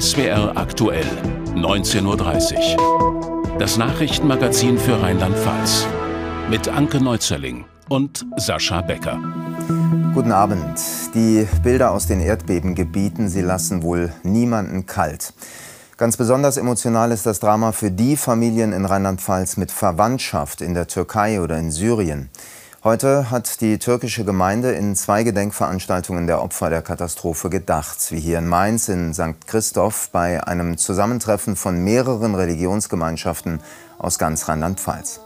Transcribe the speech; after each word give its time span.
SWR 0.00 0.56
aktuell, 0.56 1.04
19.30 1.54 2.78
Uhr. 2.78 3.58
Das 3.58 3.76
Nachrichtenmagazin 3.76 4.78
für 4.78 5.02
Rheinland-Pfalz. 5.02 5.86
Mit 6.48 6.68
Anke 6.68 7.02
Neuzerling 7.02 7.64
und 7.88 8.24
Sascha 8.36 8.80
Becker. 8.80 9.18
Guten 10.14 10.32
Abend. 10.32 10.78
Die 11.14 11.46
Bilder 11.62 11.90
aus 11.90 12.06
den 12.06 12.20
Erdbebengebieten, 12.20 13.28
sie 13.28 13.42
lassen 13.42 13.82
wohl 13.82 14.12
niemanden 14.22 14.86
kalt. 14.86 15.34
Ganz 15.96 16.16
besonders 16.16 16.56
emotional 16.56 17.10
ist 17.10 17.26
das 17.26 17.40
Drama 17.40 17.72
für 17.72 17.90
die 17.90 18.16
Familien 18.16 18.72
in 18.72 18.84
Rheinland-Pfalz 18.84 19.56
mit 19.56 19.72
Verwandtschaft 19.72 20.60
in 20.60 20.74
der 20.74 20.86
Türkei 20.86 21.40
oder 21.40 21.58
in 21.58 21.72
Syrien. 21.72 22.30
Heute 22.84 23.28
hat 23.32 23.60
die 23.60 23.80
türkische 23.80 24.24
Gemeinde 24.24 24.70
in 24.70 24.94
zwei 24.94 25.24
Gedenkveranstaltungen 25.24 26.28
der 26.28 26.40
Opfer 26.40 26.70
der 26.70 26.80
Katastrophe 26.80 27.50
gedacht, 27.50 28.12
wie 28.12 28.20
hier 28.20 28.38
in 28.38 28.46
Mainz 28.46 28.88
in 28.88 29.12
St. 29.12 29.48
Christoph 29.48 30.10
bei 30.10 30.44
einem 30.44 30.78
Zusammentreffen 30.78 31.56
von 31.56 31.82
mehreren 31.82 32.36
Religionsgemeinschaften 32.36 33.60
aus 33.98 34.20
ganz 34.20 34.48
Rheinland-Pfalz. 34.48 35.18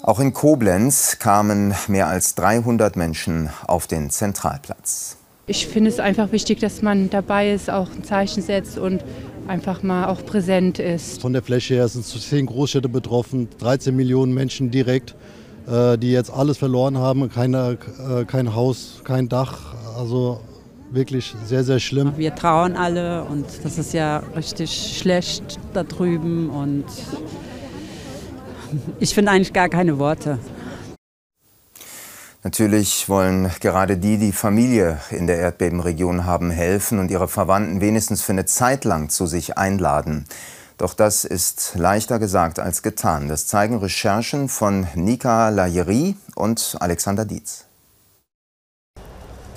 Auch 0.00 0.20
in 0.20 0.32
Koblenz 0.32 1.18
kamen 1.18 1.74
mehr 1.88 2.06
als 2.06 2.36
300 2.36 2.94
Menschen 2.94 3.50
auf 3.66 3.88
den 3.88 4.10
Zentralplatz. 4.10 5.16
Ich 5.46 5.66
finde 5.66 5.90
es 5.90 5.98
einfach 5.98 6.30
wichtig, 6.30 6.60
dass 6.60 6.82
man 6.82 7.10
dabei 7.10 7.52
ist, 7.52 7.68
auch 7.68 7.88
ein 7.90 8.04
Zeichen 8.04 8.42
setzt 8.42 8.78
und 8.78 9.02
einfach 9.48 9.82
mal 9.82 10.06
auch 10.06 10.24
präsent 10.24 10.78
ist. 10.78 11.20
Von 11.20 11.32
der 11.32 11.42
Fläche 11.42 11.74
her 11.74 11.88
sind 11.88 12.06
zehn 12.06 12.46
Großstädte 12.46 12.88
betroffen, 12.88 13.48
13 13.58 13.94
Millionen 13.94 14.32
Menschen 14.34 14.70
direkt, 14.70 15.16
äh, 15.66 15.98
die 15.98 16.12
jetzt 16.12 16.32
alles 16.32 16.58
verloren 16.58 16.96
haben, 16.96 17.28
keine, 17.28 17.76
äh, 18.08 18.24
kein 18.24 18.54
Haus, 18.54 19.00
kein 19.02 19.28
Dach. 19.28 19.74
Also 19.98 20.40
wirklich 20.92 21.34
sehr, 21.44 21.64
sehr 21.64 21.80
schlimm. 21.80 22.12
Wir 22.16 22.36
trauern 22.36 22.76
alle 22.76 23.24
und 23.24 23.46
das 23.64 23.78
ist 23.78 23.94
ja 23.94 24.22
richtig 24.36 24.96
schlecht 24.96 25.58
da 25.72 25.82
drüben 25.82 26.50
und 26.50 26.84
ich 29.00 29.12
finde 29.12 29.32
eigentlich 29.32 29.52
gar 29.52 29.68
keine 29.68 29.98
Worte. 29.98 30.38
Natürlich 32.44 33.08
wollen 33.08 33.52
gerade 33.60 33.96
die, 33.96 34.18
die 34.18 34.32
Familie 34.32 34.98
in 35.10 35.28
der 35.28 35.38
Erdbebenregion 35.38 36.24
haben, 36.24 36.50
helfen 36.50 36.98
und 36.98 37.08
ihre 37.08 37.28
Verwandten 37.28 37.80
wenigstens 37.80 38.22
für 38.22 38.32
eine 38.32 38.46
Zeit 38.46 38.84
lang 38.84 39.10
zu 39.10 39.26
sich 39.26 39.56
einladen. 39.56 40.26
Doch 40.76 40.94
das 40.94 41.24
ist 41.24 41.74
leichter 41.76 42.18
gesagt 42.18 42.58
als 42.58 42.82
getan. 42.82 43.28
Das 43.28 43.46
zeigen 43.46 43.78
Recherchen 43.78 44.48
von 44.48 44.88
Nika 44.96 45.50
Layeri 45.50 46.16
und 46.34 46.76
Alexander 46.80 47.24
Dietz. 47.24 47.66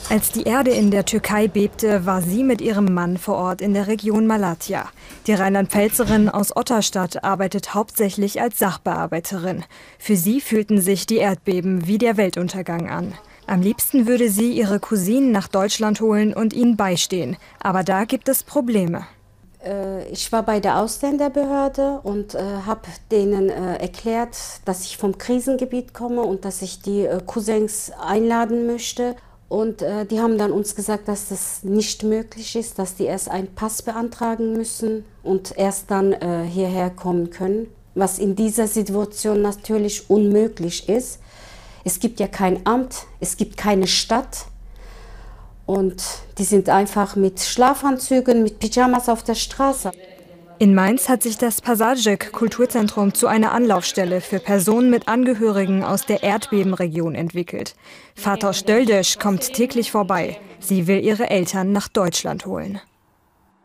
Als 0.08 0.32
die 0.32 0.44
Erde 0.44 0.70
in 0.70 0.92
der 0.92 1.04
Türkei 1.06 1.48
bebte, 1.48 2.06
war 2.06 2.22
sie 2.22 2.44
mit 2.44 2.62
ihrem 2.62 2.94
Mann 2.94 3.18
vor 3.18 3.36
Ort 3.36 3.60
in 3.60 3.74
der 3.74 3.88
Region 3.88 4.28
Malatya. 4.28 4.88
Die 5.26 5.34
Rheinland-Pfälzerin 5.34 6.30
aus 6.30 6.56
Otterstadt 6.56 7.24
arbeitet 7.24 7.74
hauptsächlich 7.74 8.40
als 8.40 8.60
Sachbearbeiterin. 8.60 9.66
Für 9.98 10.16
sie 10.16 10.42
fühlten 10.42 10.80
sich 10.80 11.08
die 11.08 11.18
Erdbeben 11.18 11.88
wie 11.88 11.98
der 11.98 12.18
Weltuntergang 12.18 12.88
an. 12.88 13.14
Am 13.48 13.62
liebsten 13.62 14.06
würde 14.06 14.30
sie 14.30 14.52
ihre 14.52 14.80
Cousinen 14.80 15.32
nach 15.32 15.48
Deutschland 15.48 16.00
holen 16.02 16.36
und 16.36 16.54
ihnen 16.54 16.78
beistehen. 16.78 17.36
Aber 17.60 17.84
da 17.84 18.06
gibt 18.06 18.30
es 18.30 18.44
Probleme. 18.44 19.08
Äh, 19.66 20.08
ich 20.10 20.32
war 20.32 20.44
bei 20.44 20.60
der 20.60 20.80
Ausländerbehörde 20.80 22.00
und 22.04 22.36
äh, 22.36 22.40
habe 22.66 22.82
denen 23.12 23.50
äh, 23.50 23.78
erklärt, 23.78 24.38
dass 24.66 24.86
ich 24.86 24.98
vom 24.98 25.18
Krisengebiet 25.18 25.94
komme 25.94 26.22
und 26.22 26.46
dass 26.46 26.62
ich 26.62 26.82
die 26.82 27.08
Cousins 27.26 27.92
einladen 28.00 28.68
möchte. 28.68 29.16
Und 29.48 29.82
äh, 29.82 30.06
die 30.06 30.20
haben 30.20 30.38
dann 30.38 30.52
uns 30.52 30.76
gesagt, 30.76 31.08
dass 31.08 31.30
das 31.30 31.64
nicht 31.64 32.04
möglich 32.04 32.56
ist, 32.56 32.80
dass 32.80 32.96
die 32.96 33.04
erst 33.04 33.30
einen 33.30 33.54
Pass 33.54 33.82
beantragen 33.82 34.54
müssen 34.54 35.06
und 35.24 35.56
erst 35.58 35.92
dann 35.92 36.14
äh, 36.14 36.46
hierher 36.46 36.90
kommen 36.90 37.30
können, 37.30 37.68
was 37.94 38.18
in 38.18 38.36
dieser 38.36 38.68
Situation 38.68 39.42
natürlich 39.42 40.10
unmöglich 40.10 40.90
ist. 40.90 41.20
Es 41.84 42.00
gibt 42.00 42.20
ja 42.20 42.28
kein 42.28 42.66
Amt, 42.66 43.06
es 43.20 43.38
gibt 43.38 43.58
keine 43.58 43.86
Stadt 43.86 44.46
und 45.68 46.04
die 46.40 46.44
sind 46.44 46.70
einfach 46.70 47.16
mit 47.16 47.40
Schlafanzügen, 47.40 48.42
mit 48.42 48.60
Pyjamas 48.60 49.10
auf 49.10 49.22
der 49.22 49.36
Straße. 49.36 49.92
In 50.58 50.74
Mainz 50.74 51.10
hat 51.10 51.22
sich 51.22 51.38
das 51.38 51.60
Passagek 51.60 52.32
Kulturzentrum 52.32 53.14
zu 53.14 53.28
einer 53.28 53.52
Anlaufstelle 53.52 54.22
für 54.22 54.40
Personen 54.40 54.90
mit 54.90 55.10
Angehörigen 55.10 55.84
aus 55.84 56.06
der 56.06 56.24
Erdbebenregion 56.24 57.14
entwickelt. 57.14 57.76
Vater 58.16 58.54
Stöldesch 58.54 59.20
kommt 59.20 59.52
täglich 59.52 59.92
vorbei. 59.92 60.40
Sie 60.60 60.88
will 60.88 61.04
ihre 61.04 61.30
Eltern 61.30 61.74
nach 61.74 61.90
Deutschland 61.90 62.46
holen. 62.46 62.80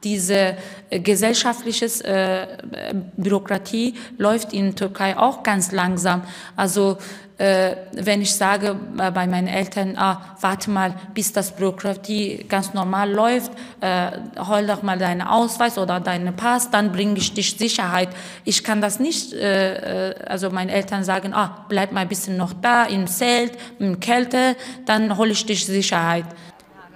Diese 0.03 0.57
äh, 0.89 0.99
gesellschaftliche 0.99 1.87
äh, 2.05 2.95
Bürokratie 3.17 3.95
läuft 4.19 4.53
in 4.53 4.75
Türkei 4.75 5.17
auch 5.17 5.45
ganz 5.45 5.71
langsam. 5.71 6.23
Also 6.57 6.99
äh, 7.41 7.75
wenn 7.93 8.21
ich 8.21 8.35
sage 8.35 8.77
äh, 8.99 9.11
bei 9.11 9.27
meinen 9.27 9.49
Eltern, 9.49 9.95
ah, 9.97 10.37
warte 10.43 10.71
mal, 10.71 10.95
bis 11.15 11.33
das 11.33 11.57
Bürokratie 11.57 12.45
ganz 12.47 12.75
normal 12.75 13.11
läuft, 13.11 13.51
äh, 13.81 14.11
hol 14.47 14.67
doch 14.67 14.83
mal 14.83 14.99
deinen 14.99 15.23
Ausweis 15.23 15.79
oder 15.79 16.01
deinen 16.01 16.37
Pass, 16.37 16.71
dann 16.71 16.93
bringe 16.93 17.17
ich 17.17 17.33
dich 17.33 17.57
Sicherheit. 17.57 18.11
Ich 18.45 18.63
kann 18.63 18.83
das 18.83 19.01
nicht, 19.01 19.33
äh, 19.33 20.11
äh, 20.11 20.15
also 20.27 20.51
meine 20.51 20.71
Eltern 20.71 21.03
sagen, 21.03 21.33
ah, 21.33 21.65
bleib 21.71 21.93
mal 21.93 22.03
ein 22.03 22.09
bisschen 22.09 22.37
noch 22.37 22.53
da 22.53 22.85
im 22.85 23.07
Zelt, 23.07 23.53
in 23.79 24.01
Kälte, 24.01 24.55
dann 24.85 25.17
hole 25.17 25.31
ich 25.31 25.47
dich 25.47 25.65
Sicherheit. 25.65 26.27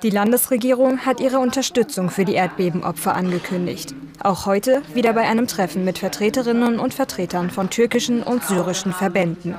Die 0.02 0.10
Landesregierung 0.10 1.06
hat 1.06 1.20
ihre 1.20 1.38
Unterstützung 1.38 2.10
für 2.10 2.26
die 2.26 2.34
Erdbebenopfer 2.34 3.14
angekündigt. 3.14 3.94
Auch 4.22 4.44
heute 4.44 4.82
wieder 4.92 5.14
bei 5.14 5.22
einem 5.22 5.46
Treffen 5.46 5.86
mit 5.86 5.96
Vertreterinnen 5.96 6.78
und 6.78 6.92
Vertretern 6.92 7.48
von 7.48 7.70
türkischen 7.70 8.22
und 8.22 8.44
syrischen 8.44 8.92
Verbänden. 8.92 9.54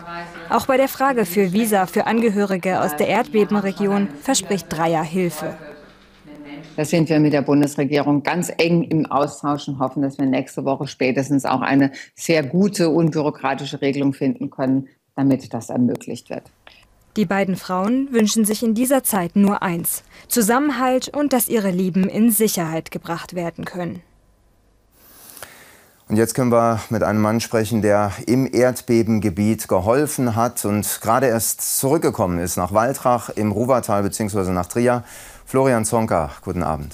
Auch 0.49 0.67
bei 0.67 0.77
der 0.77 0.87
Frage 0.87 1.25
für 1.25 1.53
Visa 1.53 1.85
für 1.85 2.05
Angehörige 2.05 2.81
aus 2.81 2.95
der 2.95 3.07
Erdbebenregion 3.07 4.07
verspricht 4.21 4.67
Dreier 4.69 5.03
Hilfe. 5.03 5.55
Da 6.75 6.83
sind 6.83 7.09
wir 7.09 7.19
mit 7.19 7.33
der 7.33 7.41
Bundesregierung 7.41 8.23
ganz 8.23 8.51
eng 8.57 8.83
im 8.83 9.05
Austausch 9.05 9.67
und 9.67 9.79
hoffen, 9.79 10.01
dass 10.01 10.17
wir 10.17 10.25
nächste 10.25 10.65
Woche 10.65 10.87
spätestens 10.87 11.45
auch 11.45 11.61
eine 11.61 11.91
sehr 12.15 12.43
gute, 12.43 12.89
unbürokratische 12.89 13.81
Regelung 13.81 14.13
finden 14.13 14.49
können, 14.49 14.89
damit 15.15 15.53
das 15.53 15.69
ermöglicht 15.69 16.29
wird. 16.29 16.51
Die 17.15 17.25
beiden 17.25 17.55
Frauen 17.55 18.11
wünschen 18.11 18.43
sich 18.43 18.61
in 18.61 18.73
dieser 18.73 19.03
Zeit 19.03 19.37
nur 19.37 19.61
eins, 19.61 20.03
Zusammenhalt 20.27 21.07
und 21.07 21.31
dass 21.31 21.47
ihre 21.47 21.71
Lieben 21.71 22.09
in 22.09 22.29
Sicherheit 22.29 22.91
gebracht 22.91 23.35
werden 23.35 23.63
können. 23.63 24.01
Und 26.07 26.17
jetzt 26.17 26.35
können 26.35 26.51
wir 26.51 26.81
mit 26.91 27.01
einem 27.01 27.19
Mann 27.19 27.39
sprechen, 27.39 27.81
der 27.81 28.11
im 28.27 28.47
Erdbebengebiet 28.53 29.67
geholfen 29.67 30.35
hat 30.35 30.63
und 30.63 30.99
gerade 31.01 31.25
erst 31.25 31.79
zurückgekommen 31.79 32.37
ist 32.37 32.57
nach 32.57 32.73
Waldrach 32.73 33.29
im 33.29 33.51
Ruwertal 33.51 34.03
bzw. 34.03 34.51
nach 34.51 34.67
Trier. 34.67 35.03
Florian 35.47 35.83
Zonka, 35.83 36.29
guten 36.43 36.61
Abend. 36.61 36.93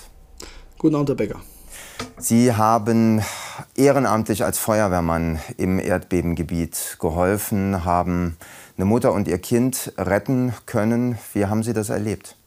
Guten 0.78 0.96
Abend, 0.96 1.10
Herr 1.10 1.16
Becker. 1.16 1.42
Sie 2.18 2.54
haben 2.54 3.22
ehrenamtlich 3.76 4.46
als 4.46 4.58
Feuerwehrmann 4.60 5.40
im 5.58 5.80
Erdbebengebiet 5.80 6.98
geholfen, 7.00 7.84
haben 7.84 8.38
eine 8.78 8.86
Mutter 8.86 9.12
und 9.12 9.28
ihr 9.28 9.40
Kind 9.40 9.92
retten 9.98 10.54
können. 10.66 11.18
Wie 11.34 11.46
haben 11.46 11.64
Sie 11.64 11.74
das 11.74 11.90
erlebt? 11.90 12.38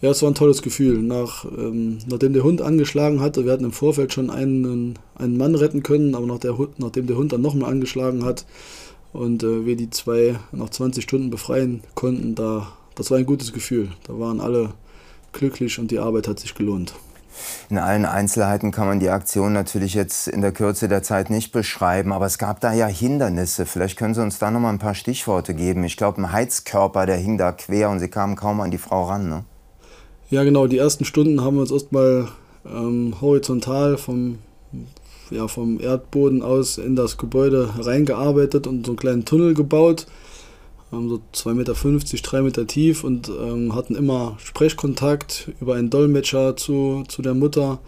Ja, 0.00 0.10
es 0.10 0.22
war 0.22 0.30
ein 0.30 0.36
tolles 0.36 0.62
Gefühl. 0.62 1.02
Nach, 1.02 1.44
ähm, 1.44 1.98
nachdem 2.06 2.32
der 2.32 2.44
Hund 2.44 2.62
angeschlagen 2.62 3.20
hatte, 3.20 3.44
wir 3.44 3.52
hatten 3.52 3.64
im 3.64 3.72
Vorfeld 3.72 4.12
schon 4.12 4.30
einen, 4.30 4.94
einen 5.16 5.36
Mann 5.36 5.56
retten 5.56 5.82
können, 5.82 6.14
aber 6.14 6.26
nach 6.26 6.38
der, 6.38 6.56
nachdem 6.76 7.08
der 7.08 7.16
Hund 7.16 7.32
dann 7.32 7.42
nochmal 7.42 7.70
angeschlagen 7.70 8.24
hat 8.24 8.46
und 9.12 9.42
äh, 9.42 9.66
wir 9.66 9.74
die 9.74 9.90
zwei 9.90 10.36
nach 10.52 10.70
20 10.70 11.02
Stunden 11.02 11.30
befreien 11.30 11.82
konnten, 11.96 12.36
da, 12.36 12.68
das 12.94 13.10
war 13.10 13.18
ein 13.18 13.26
gutes 13.26 13.52
Gefühl. 13.52 13.88
Da 14.06 14.18
waren 14.20 14.40
alle 14.40 14.70
glücklich 15.32 15.80
und 15.80 15.90
die 15.90 15.98
Arbeit 15.98 16.28
hat 16.28 16.38
sich 16.38 16.54
gelohnt. 16.54 16.94
In 17.68 17.78
allen 17.78 18.04
Einzelheiten 18.04 18.70
kann 18.70 18.86
man 18.86 19.00
die 19.00 19.10
Aktion 19.10 19.52
natürlich 19.52 19.94
jetzt 19.94 20.28
in 20.28 20.42
der 20.42 20.52
Kürze 20.52 20.88
der 20.88 21.02
Zeit 21.02 21.28
nicht 21.28 21.50
beschreiben, 21.50 22.12
aber 22.12 22.26
es 22.26 22.38
gab 22.38 22.60
da 22.60 22.72
ja 22.72 22.86
Hindernisse. 22.86 23.66
Vielleicht 23.66 23.98
können 23.98 24.14
Sie 24.14 24.22
uns 24.22 24.38
da 24.38 24.50
noch 24.50 24.60
mal 24.60 24.70
ein 24.70 24.78
paar 24.78 24.94
Stichworte 24.94 25.54
geben. 25.54 25.84
Ich 25.84 25.96
glaube, 25.96 26.20
ein 26.20 26.32
Heizkörper, 26.32 27.06
der 27.06 27.16
hing 27.16 27.36
da 27.36 27.52
quer 27.52 27.90
und 27.90 27.98
Sie 27.98 28.08
kamen 28.08 28.36
kaum 28.36 28.60
an 28.60 28.70
die 28.70 28.78
Frau 28.78 29.04
ran. 29.04 29.28
Ne? 29.28 29.44
Ja, 30.30 30.44
genau. 30.44 30.66
Die 30.66 30.78
ersten 30.78 31.04
Stunden 31.04 31.42
haben 31.42 31.56
wir 31.56 31.62
uns 31.62 31.70
erstmal 31.70 32.28
ähm, 32.66 33.14
horizontal 33.20 33.96
vom, 33.96 34.38
ja, 35.30 35.48
vom 35.48 35.80
Erdboden 35.80 36.42
aus 36.42 36.78
in 36.78 36.96
das 36.96 37.16
Gebäude 37.16 37.70
reingearbeitet 37.78 38.66
und 38.66 38.86
so 38.86 38.92
einen 38.92 38.98
kleinen 38.98 39.24
Tunnel 39.24 39.54
gebaut 39.54 40.06
haben 40.90 41.08
so 41.08 41.20
2,50 41.34 41.54
Meter, 41.54 41.74
3 41.74 42.42
Meter 42.42 42.66
tief 42.66 43.04
und 43.04 43.28
ähm, 43.28 43.74
hatten 43.74 43.94
immer 43.94 44.36
Sprechkontakt 44.38 45.52
über 45.60 45.74
einen 45.74 45.90
Dolmetscher 45.90 46.56
zu, 46.56 47.04
zu 47.08 47.20
der 47.22 47.34
Mutter 47.34 47.78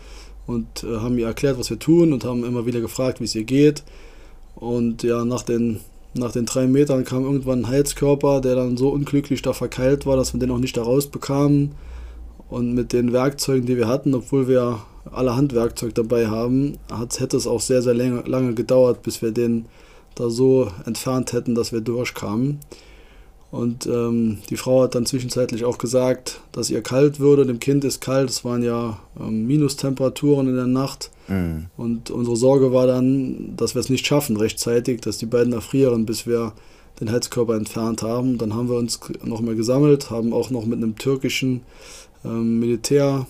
und 0.47 0.85
äh, 0.85 0.99
haben 0.99 1.19
ihr 1.19 1.27
erklärt, 1.27 1.59
was 1.59 1.71
wir 1.71 1.79
tun 1.79 2.13
und 2.13 2.25
haben 2.25 2.45
immer 2.45 2.67
wieder 2.67 2.81
gefragt, 2.81 3.21
wie 3.21 3.25
es 3.25 3.35
ihr 3.35 3.45
geht. 3.45 3.85
Und 4.55 5.03
ja, 5.03 5.25
nach 5.25 5.43
den 5.43 5.81
Nach 6.13 6.33
den 6.33 6.45
drei 6.45 6.67
Metern 6.67 7.05
kam 7.05 7.25
irgendwann 7.25 7.61
ein 7.61 7.69
Heizkörper, 7.69 8.41
der 8.41 8.57
dann 8.57 8.77
so 8.77 8.89
unglücklich 8.91 9.43
da 9.43 9.53
verkeilt 9.53 10.07
war, 10.07 10.17
dass 10.17 10.35
wir 10.35 10.41
den 10.41 10.51
auch 10.51 10.59
nicht 10.59 10.77
da 10.77 10.83
rausbekamen. 10.83 11.71
Und 12.51 12.75
mit 12.75 12.93
den 12.93 13.13
Werkzeugen, 13.13 13.67
die 13.67 13.77
wir 13.77 13.89
hatten, 13.89 14.13
obwohl 14.15 14.49
wir 14.49 14.81
alle 15.13 15.37
Handwerkzeug 15.37 15.95
dabei 15.95 16.27
haben, 16.27 16.79
hat, 16.91 17.21
hätte 17.21 17.37
es 17.37 17.47
auch 17.47 17.61
sehr, 17.61 17.81
sehr 17.81 17.95
lange, 17.95 18.23
lange 18.23 18.55
gedauert, 18.55 19.03
bis 19.03 19.23
wir 19.23 19.31
den 19.31 19.67
da 20.17 20.29
so 20.29 20.71
entfernt 20.85 21.33
hätten, 21.33 21.55
dass 21.55 21.73
wir 21.73 21.81
durchkamen. 21.81 22.59
Und 23.51 23.87
ähm, 23.87 24.39
die 24.49 24.57
Frau 24.57 24.83
hat 24.83 24.95
dann 24.95 25.07
zwischenzeitlich 25.07 25.65
auch 25.65 25.79
gesagt, 25.79 26.41
dass 26.53 26.71
ihr 26.71 26.83
kalt 26.83 27.19
würde. 27.19 27.47
Dem 27.47 27.59
Kind 27.59 27.85
ist 27.85 28.01
kalt. 28.01 28.31
Es 28.31 28.45
waren 28.45 28.63
ja 28.63 29.01
ähm, 29.19 29.47
Minustemperaturen 29.47 30.47
in 30.49 30.55
der 30.55 30.67
Nacht. 30.67 31.11
Mhm. 31.27 31.67
Und 31.77 32.11
unsere 32.11 32.37
Sorge 32.37 32.73
war 32.73 32.87
dann, 32.87 33.55
dass 33.57 33.75
wir 33.75 33.81
es 33.81 33.89
nicht 33.91 34.07
schaffen 34.07 34.37
rechtzeitig, 34.37 35.01
dass 35.01 35.19
die 35.19 35.27
beiden 35.27 35.53
erfrieren, 35.53 36.07
bis 36.07 36.27
wir 36.27 36.53
den 37.01 37.11
Heizkörper 37.11 37.55
entfernt 37.57 38.03
haben. 38.03 38.39
Dann 38.39 38.55
haben 38.55 38.69
wir 38.69 38.77
uns 38.77 39.01
noch 39.25 39.41
mal 39.41 39.57
gesammelt, 39.57 40.11
haben 40.11 40.33
auch 40.33 40.51
noch 40.51 40.67
mit 40.67 40.79
einem 40.79 40.97
türkischen 40.97 41.63
ähm, 42.25 42.61
Militär 42.61 43.27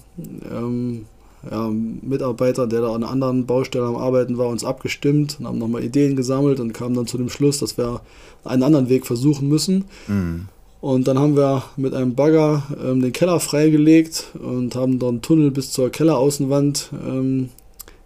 ähm, 0.50 1.06
ja, 1.50 1.70
Mitarbeiter, 1.70 2.66
der 2.66 2.82
da 2.82 2.88
an 2.88 3.02
einer 3.02 3.12
anderen 3.12 3.46
Baustelle 3.46 3.86
am 3.86 3.96
Arbeiten 3.96 4.36
war, 4.36 4.48
uns 4.48 4.64
abgestimmt 4.64 5.38
und 5.38 5.46
haben 5.46 5.58
nochmal 5.58 5.84
Ideen 5.84 6.16
gesammelt 6.16 6.60
und 6.60 6.72
kamen 6.72 6.94
dann 6.94 7.06
zu 7.06 7.16
dem 7.16 7.30
Schluss, 7.30 7.58
dass 7.58 7.78
wir 7.78 8.00
einen 8.44 8.62
anderen 8.62 8.88
Weg 8.88 9.06
versuchen 9.06 9.48
müssen. 9.48 9.84
Mhm. 10.06 10.48
Und 10.80 11.08
dann 11.08 11.18
haben 11.18 11.36
wir 11.36 11.62
mit 11.76 11.94
einem 11.94 12.14
Bagger 12.14 12.62
ähm, 12.82 13.02
den 13.02 13.12
Keller 13.12 13.38
freigelegt 13.38 14.28
und 14.42 14.74
haben 14.74 14.98
dann 14.98 15.08
einen 15.08 15.22
Tunnel 15.22 15.50
bis 15.50 15.72
zur 15.72 15.90
Kelleraußenwand 15.90 16.90
ähm, 17.06 17.50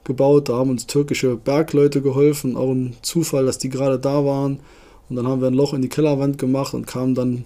gebaut. 0.02 0.49
Da 0.49 0.55
haben 0.55 0.70
uns 0.70 0.87
türkische 0.87 1.37
Bergleute 1.37 2.02
geholfen. 2.02 2.56
Auch 2.56 2.72
ein 2.72 2.94
Zufall, 3.02 3.46
dass 3.46 3.58
die 3.58 3.69
gerade 3.69 3.99
da 3.99 4.25
waren. 4.25 4.58
Und 5.08 5.16
dann 5.16 5.26
haben 5.26 5.40
wir 5.40 5.48
ein 5.48 5.54
Loch 5.54 5.74
in 5.74 5.82
die 5.82 5.88
Kellerwand 5.88 6.38
gemacht 6.38 6.74
und 6.74 6.86
kamen 6.86 7.14
dann 7.14 7.44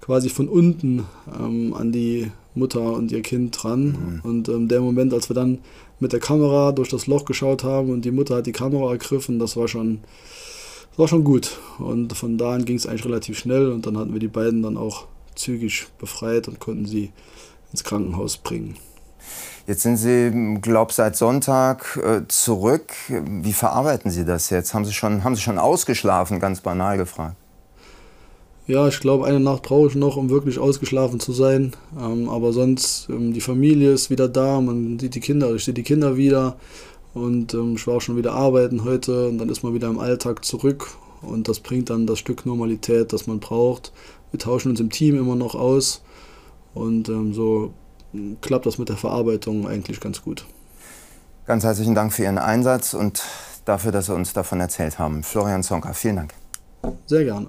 quasi 0.00 0.28
von 0.28 0.48
unten 0.48 1.04
ähm, 1.38 1.74
an 1.74 1.92
die 1.92 2.30
Mutter 2.54 2.92
und 2.92 3.12
ihr 3.12 3.22
Kind 3.22 3.62
dran. 3.62 4.20
Mhm. 4.22 4.30
Und 4.30 4.48
ähm, 4.48 4.68
der 4.68 4.80
Moment, 4.80 5.12
als 5.12 5.30
wir 5.30 5.34
dann 5.34 5.58
mit 6.00 6.12
der 6.12 6.20
Kamera 6.20 6.72
durch 6.72 6.88
das 6.88 7.06
Loch 7.06 7.24
geschaut 7.24 7.64
haben 7.64 7.90
und 7.90 8.04
die 8.04 8.10
Mutter 8.10 8.36
hat 8.36 8.46
die 8.46 8.52
Kamera 8.52 8.90
ergriffen, 8.90 9.38
das 9.38 9.56
war 9.56 9.68
schon, 9.68 10.00
das 10.90 10.98
war 10.98 11.08
schon 11.08 11.24
gut. 11.24 11.58
Und 11.78 12.16
von 12.16 12.38
da 12.38 12.54
an 12.54 12.64
ging 12.64 12.76
es 12.76 12.86
eigentlich 12.86 13.04
relativ 13.04 13.38
schnell 13.38 13.72
und 13.72 13.86
dann 13.86 13.96
hatten 13.96 14.12
wir 14.12 14.20
die 14.20 14.28
beiden 14.28 14.62
dann 14.62 14.76
auch 14.76 15.06
zügig 15.34 15.86
befreit 15.98 16.48
und 16.48 16.60
konnten 16.60 16.86
sie 16.86 17.10
ins 17.70 17.84
Krankenhaus 17.84 18.38
bringen. 18.38 18.76
Jetzt 19.68 19.82
sind 19.82 19.98
Sie, 19.98 20.58
glaube 20.62 20.94
seit 20.94 21.14
Sonntag 21.14 22.00
äh, 22.02 22.26
zurück. 22.28 22.90
Wie 23.10 23.52
verarbeiten 23.52 24.10
Sie 24.10 24.24
das 24.24 24.48
jetzt? 24.48 24.72
Haben 24.72 24.86
Sie 24.86 24.94
schon, 24.94 25.24
haben 25.24 25.36
Sie 25.36 25.42
schon 25.42 25.58
ausgeschlafen, 25.58 26.40
ganz 26.40 26.62
banal 26.62 26.96
gefragt? 26.96 27.36
Ja, 28.66 28.88
ich 28.88 28.98
glaube, 28.98 29.26
eine 29.26 29.40
Nacht 29.40 29.64
brauche 29.64 29.88
ich 29.88 29.94
noch, 29.94 30.16
um 30.16 30.30
wirklich 30.30 30.58
ausgeschlafen 30.58 31.20
zu 31.20 31.32
sein. 31.32 31.72
Ähm, 32.00 32.30
aber 32.30 32.54
sonst, 32.54 33.10
ähm, 33.10 33.34
die 33.34 33.42
Familie 33.42 33.92
ist 33.92 34.08
wieder 34.08 34.26
da, 34.26 34.58
man 34.62 34.98
sieht 34.98 35.14
die 35.14 35.20
Kinder, 35.20 35.54
ich 35.54 35.66
sehe 35.66 35.74
die 35.74 35.82
Kinder 35.82 36.16
wieder. 36.16 36.56
Und 37.12 37.52
ähm, 37.52 37.74
ich 37.76 37.86
war 37.86 37.96
auch 37.96 38.00
schon 38.00 38.16
wieder 38.16 38.32
arbeiten 38.32 38.84
heute 38.84 39.28
und 39.28 39.36
dann 39.36 39.50
ist 39.50 39.62
man 39.62 39.74
wieder 39.74 39.88
im 39.88 39.98
Alltag 39.98 40.46
zurück. 40.46 40.96
Und 41.20 41.46
das 41.46 41.60
bringt 41.60 41.90
dann 41.90 42.06
das 42.06 42.18
Stück 42.18 42.46
Normalität, 42.46 43.12
das 43.12 43.26
man 43.26 43.38
braucht. 43.38 43.92
Wir 44.30 44.40
tauschen 44.40 44.70
uns 44.70 44.80
im 44.80 44.88
Team 44.88 45.18
immer 45.18 45.36
noch 45.36 45.54
aus. 45.54 46.00
Und 46.72 47.10
ähm, 47.10 47.34
so 47.34 47.74
klappt 48.40 48.66
das 48.66 48.78
mit 48.78 48.88
der 48.88 48.96
Verarbeitung 48.96 49.68
eigentlich 49.68 50.00
ganz 50.00 50.22
gut. 50.22 50.46
Ganz 51.46 51.64
herzlichen 51.64 51.94
Dank 51.94 52.12
für 52.12 52.24
Ihren 52.24 52.38
Einsatz 52.38 52.94
und 52.94 53.22
dafür, 53.64 53.92
dass 53.92 54.06
Sie 54.06 54.14
uns 54.14 54.32
davon 54.32 54.60
erzählt 54.60 54.98
haben. 54.98 55.22
Florian 55.22 55.62
Zonka, 55.62 55.92
vielen 55.92 56.16
Dank. 56.16 56.34
Sehr 57.06 57.24
gerne. 57.24 57.48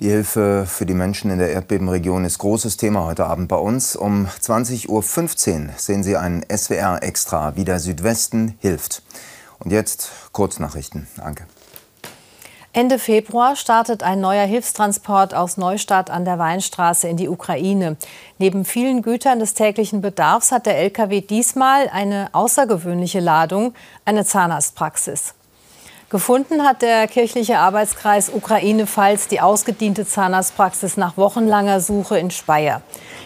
Die 0.00 0.08
Hilfe 0.08 0.64
für 0.64 0.86
die 0.86 0.94
Menschen 0.94 1.28
in 1.32 1.40
der 1.40 1.50
Erdbebenregion 1.50 2.24
ist 2.24 2.38
großes 2.38 2.76
Thema 2.76 3.04
heute 3.04 3.26
Abend 3.26 3.48
bei 3.48 3.56
uns. 3.56 3.96
Um 3.96 4.26
20.15 4.26 4.88
Uhr 4.88 5.72
sehen 5.76 6.04
Sie 6.04 6.16
einen 6.16 6.44
SWR 6.56 7.02
Extra, 7.02 7.56
wie 7.56 7.64
der 7.64 7.80
Südwesten 7.80 8.54
hilft. 8.60 9.02
Und 9.58 9.72
jetzt 9.72 10.12
Kurznachrichten. 10.30 11.08
Danke. 11.16 11.46
Ende 12.74 12.98
Februar 12.98 13.56
startet 13.56 14.02
ein 14.02 14.20
neuer 14.20 14.44
Hilfstransport 14.44 15.34
aus 15.34 15.56
Neustadt 15.56 16.10
an 16.10 16.26
der 16.26 16.38
Weinstraße 16.38 17.08
in 17.08 17.16
die 17.16 17.28
Ukraine. 17.28 17.96
Neben 18.38 18.66
vielen 18.66 19.00
Gütern 19.00 19.38
des 19.38 19.54
täglichen 19.54 20.02
Bedarfs 20.02 20.52
hat 20.52 20.66
der 20.66 20.78
LKW 20.78 21.22
diesmal 21.22 21.88
eine 21.88 22.28
außergewöhnliche 22.32 23.20
Ladung, 23.20 23.74
eine 24.04 24.24
Zahnarztpraxis. 24.24 25.34
Gefunden 26.10 26.64
hat 26.64 26.80
der 26.80 27.06
kirchliche 27.06 27.58
Arbeitskreis 27.58 28.30
Ukraine-Pfalz 28.30 29.28
die 29.28 29.42
ausgediente 29.42 30.06
Zahnarztpraxis 30.06 30.96
nach 30.96 31.18
wochenlanger 31.18 31.80
Suche 31.80 32.18
in 32.18 32.30
Speyer. 32.30 32.80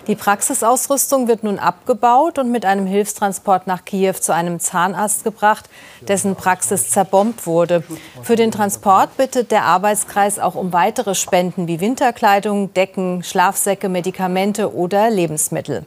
Die 0.09 0.17
Praxisausrüstung 0.17 1.29
wird 1.29 1.45
nun 1.45 1.61
abgebaut 1.61 2.41
und 2.41 2.51
mit 2.51 2.65
einem 2.65 2.87
Hilfstransport 2.87 3.69
nach 3.69 3.85
Kiew 3.85 4.15
zu 4.15 4.35
einem 4.35 4.59
Zahnarzt 4.59 5.23
gebracht, 5.23 5.71
dessen 6.09 6.35
Praxis 6.35 6.91
zerbombt 6.91 7.47
wurde. 7.47 7.85
Für 8.25 8.35
den 8.35 8.51
Transport 8.51 9.17
bittet 9.17 9.53
der 9.53 9.63
Arbeitskreis 9.63 10.41
auch 10.41 10.57
um 10.57 10.73
weitere 10.73 11.15
Spenden 11.15 11.69
wie 11.69 11.79
Winterkleidung, 11.79 12.75
Decken, 12.75 13.23
Schlafsäcke, 13.23 13.89
Medikamente 13.89 14.75
oder 14.75 15.09
Lebensmittel. 15.09 15.87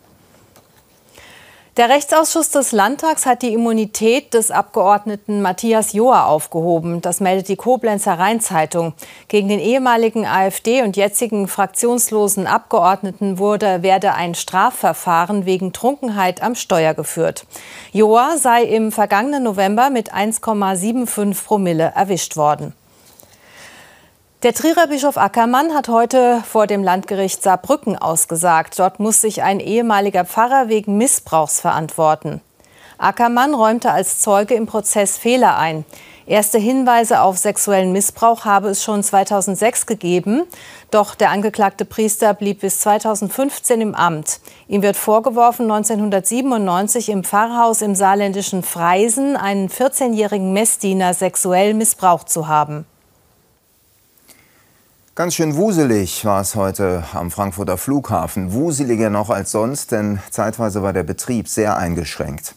Der 1.77 1.89
Rechtsausschuss 1.89 2.51
des 2.51 2.71
Landtags 2.71 3.25
hat 3.25 3.41
die 3.41 3.51
Immunität 3.51 4.33
des 4.33 4.49
Abgeordneten 4.49 5.41
Matthias 5.41 5.91
Joa 5.91 6.25
aufgehoben. 6.25 7.01
Das 7.01 7.19
meldet 7.19 7.49
die 7.49 7.57
Koblenzer 7.57 8.13
Rheinzeitung. 8.13 8.93
Gegen 9.27 9.49
den 9.49 9.59
ehemaligen 9.59 10.25
AfD 10.25 10.83
und 10.83 10.95
jetzigen 10.95 11.49
fraktionslosen 11.49 12.47
Abgeordneten 12.47 13.39
wurde, 13.39 13.83
werde 13.83 14.13
ein 14.13 14.35
Strafverfahren 14.35 15.45
wegen 15.45 15.73
Trunkenheit 15.73 16.41
am 16.41 16.55
Steuer 16.55 16.93
geführt. 16.93 17.45
Joa 17.91 18.37
sei 18.37 18.63
im 18.63 18.93
vergangenen 18.93 19.43
November 19.43 19.89
mit 19.89 20.13
1,75 20.13 21.43
Promille 21.43 21.91
erwischt 21.93 22.37
worden. 22.37 22.71
Der 24.45 24.53
Trierer 24.53 24.85
Bischof 24.85 25.17
Ackermann 25.17 25.73
hat 25.73 25.89
heute 25.89 26.43
vor 26.47 26.67
dem 26.67 26.83
Landgericht 26.83 27.41
Saarbrücken 27.41 27.97
ausgesagt. 27.97 28.77
Dort 28.77 28.99
muss 28.99 29.19
sich 29.19 29.41
ein 29.41 29.59
ehemaliger 29.59 30.23
Pfarrer 30.23 30.67
wegen 30.67 30.99
Missbrauchs 30.99 31.59
verantworten. 31.59 32.41
Ackermann 32.99 33.55
räumte 33.55 33.89
als 33.89 34.19
Zeuge 34.19 34.53
im 34.53 34.67
Prozess 34.67 35.17
Fehler 35.17 35.57
ein. 35.57 35.83
Erste 36.27 36.59
Hinweise 36.59 37.21
auf 37.21 37.39
sexuellen 37.39 37.91
Missbrauch 37.91 38.45
habe 38.45 38.69
es 38.69 38.83
schon 38.83 39.01
2006 39.01 39.87
gegeben. 39.87 40.43
Doch 40.91 41.15
der 41.15 41.31
angeklagte 41.31 41.83
Priester 41.83 42.35
blieb 42.35 42.61
bis 42.61 42.81
2015 42.81 43.81
im 43.81 43.95
Amt. 43.95 44.41
Ihm 44.67 44.83
wird 44.83 44.95
vorgeworfen, 44.95 45.71
1997 45.71 47.09
im 47.09 47.23
Pfarrhaus 47.23 47.81
im 47.81 47.95
saarländischen 47.95 48.61
Freisen 48.61 49.37
einen 49.37 49.69
14-jährigen 49.69 50.53
Messdiener 50.53 51.15
sexuell 51.15 51.73
missbraucht 51.73 52.29
zu 52.29 52.47
haben. 52.47 52.85
Ganz 55.17 55.35
schön 55.35 55.55
wuselig 55.55 56.25
war 56.25 56.41
es 56.41 56.55
heute 56.55 57.05
am 57.13 57.31
Frankfurter 57.31 57.77
Flughafen. 57.77 58.51
Wuseliger 58.51 59.09
noch 59.09 59.29
als 59.29 59.49
sonst, 59.49 59.93
denn 59.93 60.19
zeitweise 60.29 60.83
war 60.83 60.91
der 60.91 61.03
Betrieb 61.03 61.47
sehr 61.47 61.77
eingeschränkt. 61.77 62.53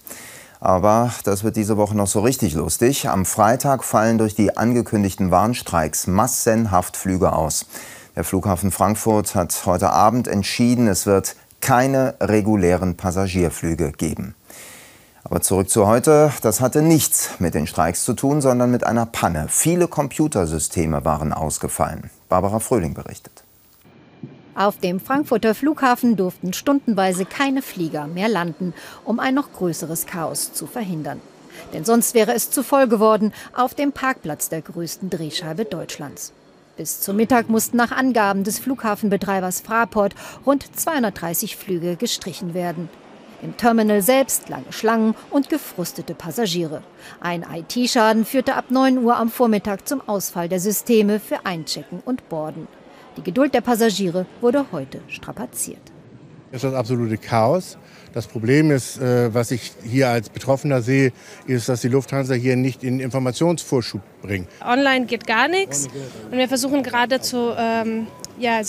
Aber 0.59 1.12
das 1.23 1.45
wird 1.45 1.55
diese 1.55 1.77
Woche 1.77 1.97
noch 1.97 2.09
so 2.09 2.19
richtig 2.19 2.55
lustig. 2.55 3.09
Am 3.09 3.27
Freitag 3.27 3.85
fallen 3.85 4.19
durch 4.19 4.35
die 4.35 4.57
angekündigten 4.57 5.31
Warnstreiks 5.31 6.09
massenhaft 6.09 6.97
Flüge 6.97 7.33
aus. 7.33 7.65
Der 8.17 8.25
Flughafen 8.25 8.73
Frankfurt 8.73 9.37
hat 9.37 9.55
heute 9.65 9.91
Abend 9.91 10.27
entschieden, 10.27 10.88
es 10.88 11.07
wird 11.07 11.37
keine 11.61 12.17
regulären 12.19 12.97
Passagierflüge 12.97 13.93
geben. 13.93 14.35
Aber 15.23 15.43
zurück 15.43 15.71
zu 15.71 15.87
heute. 15.87 16.33
Das 16.43 16.61
hatte 16.61 16.83
nichts 16.83 17.31
mit 17.38 17.55
den 17.55 17.69
Streiks 17.69 18.03
zu 18.03 18.15
tun, 18.15 18.41
sondern 18.41 18.73
mit 18.73 18.83
einer 18.83 19.07
Panne. 19.07 19.47
Viele 19.49 19.87
Computersysteme 19.87 21.05
waren 21.05 21.33
ausgefallen. 21.33 22.11
Barbara 22.28 22.61
Fröhling 22.61 22.94
berichtet. 22.94 23.44
Auf 24.54 24.78
dem 24.78 24.99
Frankfurter 24.99 25.54
Flughafen 25.54 26.16
durften 26.16 26.52
stundenweise 26.52 27.25
keine 27.25 27.62
Flieger 27.62 28.08
mehr 28.08 28.28
landen, 28.28 28.75
um 29.04 29.20
ein 29.20 29.35
noch 29.35 29.52
größeres 29.52 30.06
Chaos 30.06 30.52
zu 30.52 30.66
verhindern. 30.66 31.20
Denn 31.73 31.85
sonst 31.85 32.14
wäre 32.14 32.35
es 32.35 32.50
zu 32.50 32.62
voll 32.62 32.88
geworden 32.88 33.32
auf 33.54 33.75
dem 33.75 33.92
Parkplatz 33.92 34.49
der 34.49 34.62
größten 34.62 35.11
Drehscheibe 35.11 35.64
Deutschlands. 35.64 36.32
Bis 36.76 37.00
zum 37.00 37.16
Mittag 37.16 37.49
mussten 37.49 37.76
nach 37.76 37.92
Angaben 37.92 38.44
des 38.44 38.58
Flughafenbetreibers 38.58 39.61
Fraport 39.61 40.14
rund 40.47 40.64
230 40.76 41.56
Flüge 41.56 41.97
gestrichen 41.97 42.54
werden. 42.54 42.88
Im 43.40 43.57
Terminal 43.57 44.02
selbst 44.02 44.49
lange 44.49 44.73
Schlangen 44.73 45.14
und 45.30 45.49
gefrustete 45.49 46.14
Passagiere. 46.14 46.83
Ein 47.21 47.45
IT-Schaden 47.45 48.25
führte 48.25 48.54
ab 48.54 48.71
9 48.71 48.99
Uhr 48.99 49.16
am 49.16 49.30
Vormittag 49.30 49.87
zum 49.87 50.00
Ausfall 50.09 50.49
der 50.49 50.59
Systeme 50.59 51.21
für 51.21 51.47
Einchecken 51.47 52.00
und 52.04 52.28
Borden. 52.28 52.66
Die 53.16 53.23
Geduld 53.23 53.54
der 53.54 53.61
Passagiere 53.61 54.26
wurde 54.40 54.66
heute 54.73 55.00
strapaziert. 55.09 55.80
Es 56.50 56.64
ist 56.64 56.64
das 56.64 56.75
absolute 56.75 57.18
Chaos. 57.18 57.76
Das 58.14 58.26
Problem 58.26 58.71
ist, 58.71 58.99
äh, 59.00 59.33
was 59.35 59.50
ich 59.50 59.73
hier 59.85 60.09
als 60.09 60.30
Betroffener 60.30 60.80
sehe, 60.80 61.12
ist, 61.47 61.68
dass 61.68 61.83
die 61.83 61.88
Lufthansa 61.88 62.35
hier 62.35 62.57
nicht 62.57 62.83
in 62.83 63.00
Informationsvorschub 63.00 64.00
bringt. 64.23 64.49
Online 64.64 65.07
geht 65.07 65.26
gar 65.26 65.47
nichts. 65.47 65.88
Und 66.30 66.38
wir 66.38 66.49
versuchen 66.49 66.83
gerade 66.83 67.21
zu, 67.21 67.54
ähm, 67.57 68.07
ja, 68.38 68.61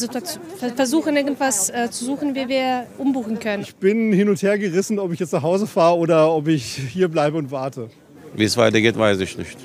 versuchen 0.76 1.16
irgendwas 1.16 1.70
äh, 1.70 1.90
zu 1.92 2.06
suchen, 2.06 2.36
wie 2.36 2.48
wir 2.48 2.88
umbuchen 2.98 3.40
können. 3.40 3.64
Ich 3.64 3.76
bin 3.76 4.12
hin 4.12 4.30
und 4.30 4.42
her 4.42 4.58
gerissen, 4.58 5.00
ob 5.00 5.12
ich 5.12 5.20
jetzt 5.20 5.34
nach 5.34 5.44
Hause 5.44 5.68
fahre 5.68 5.98
oder 5.98 6.32
ob 6.34 6.48
ich 6.48 6.64
hier 6.64 7.08
bleibe 7.08 7.38
und 7.38 7.52
warte. 7.52 7.90
Wie 8.36 8.44
es 8.44 8.58
weitergeht, 8.58 8.98
weiß 8.98 9.20
ich 9.20 9.38
nicht. 9.38 9.58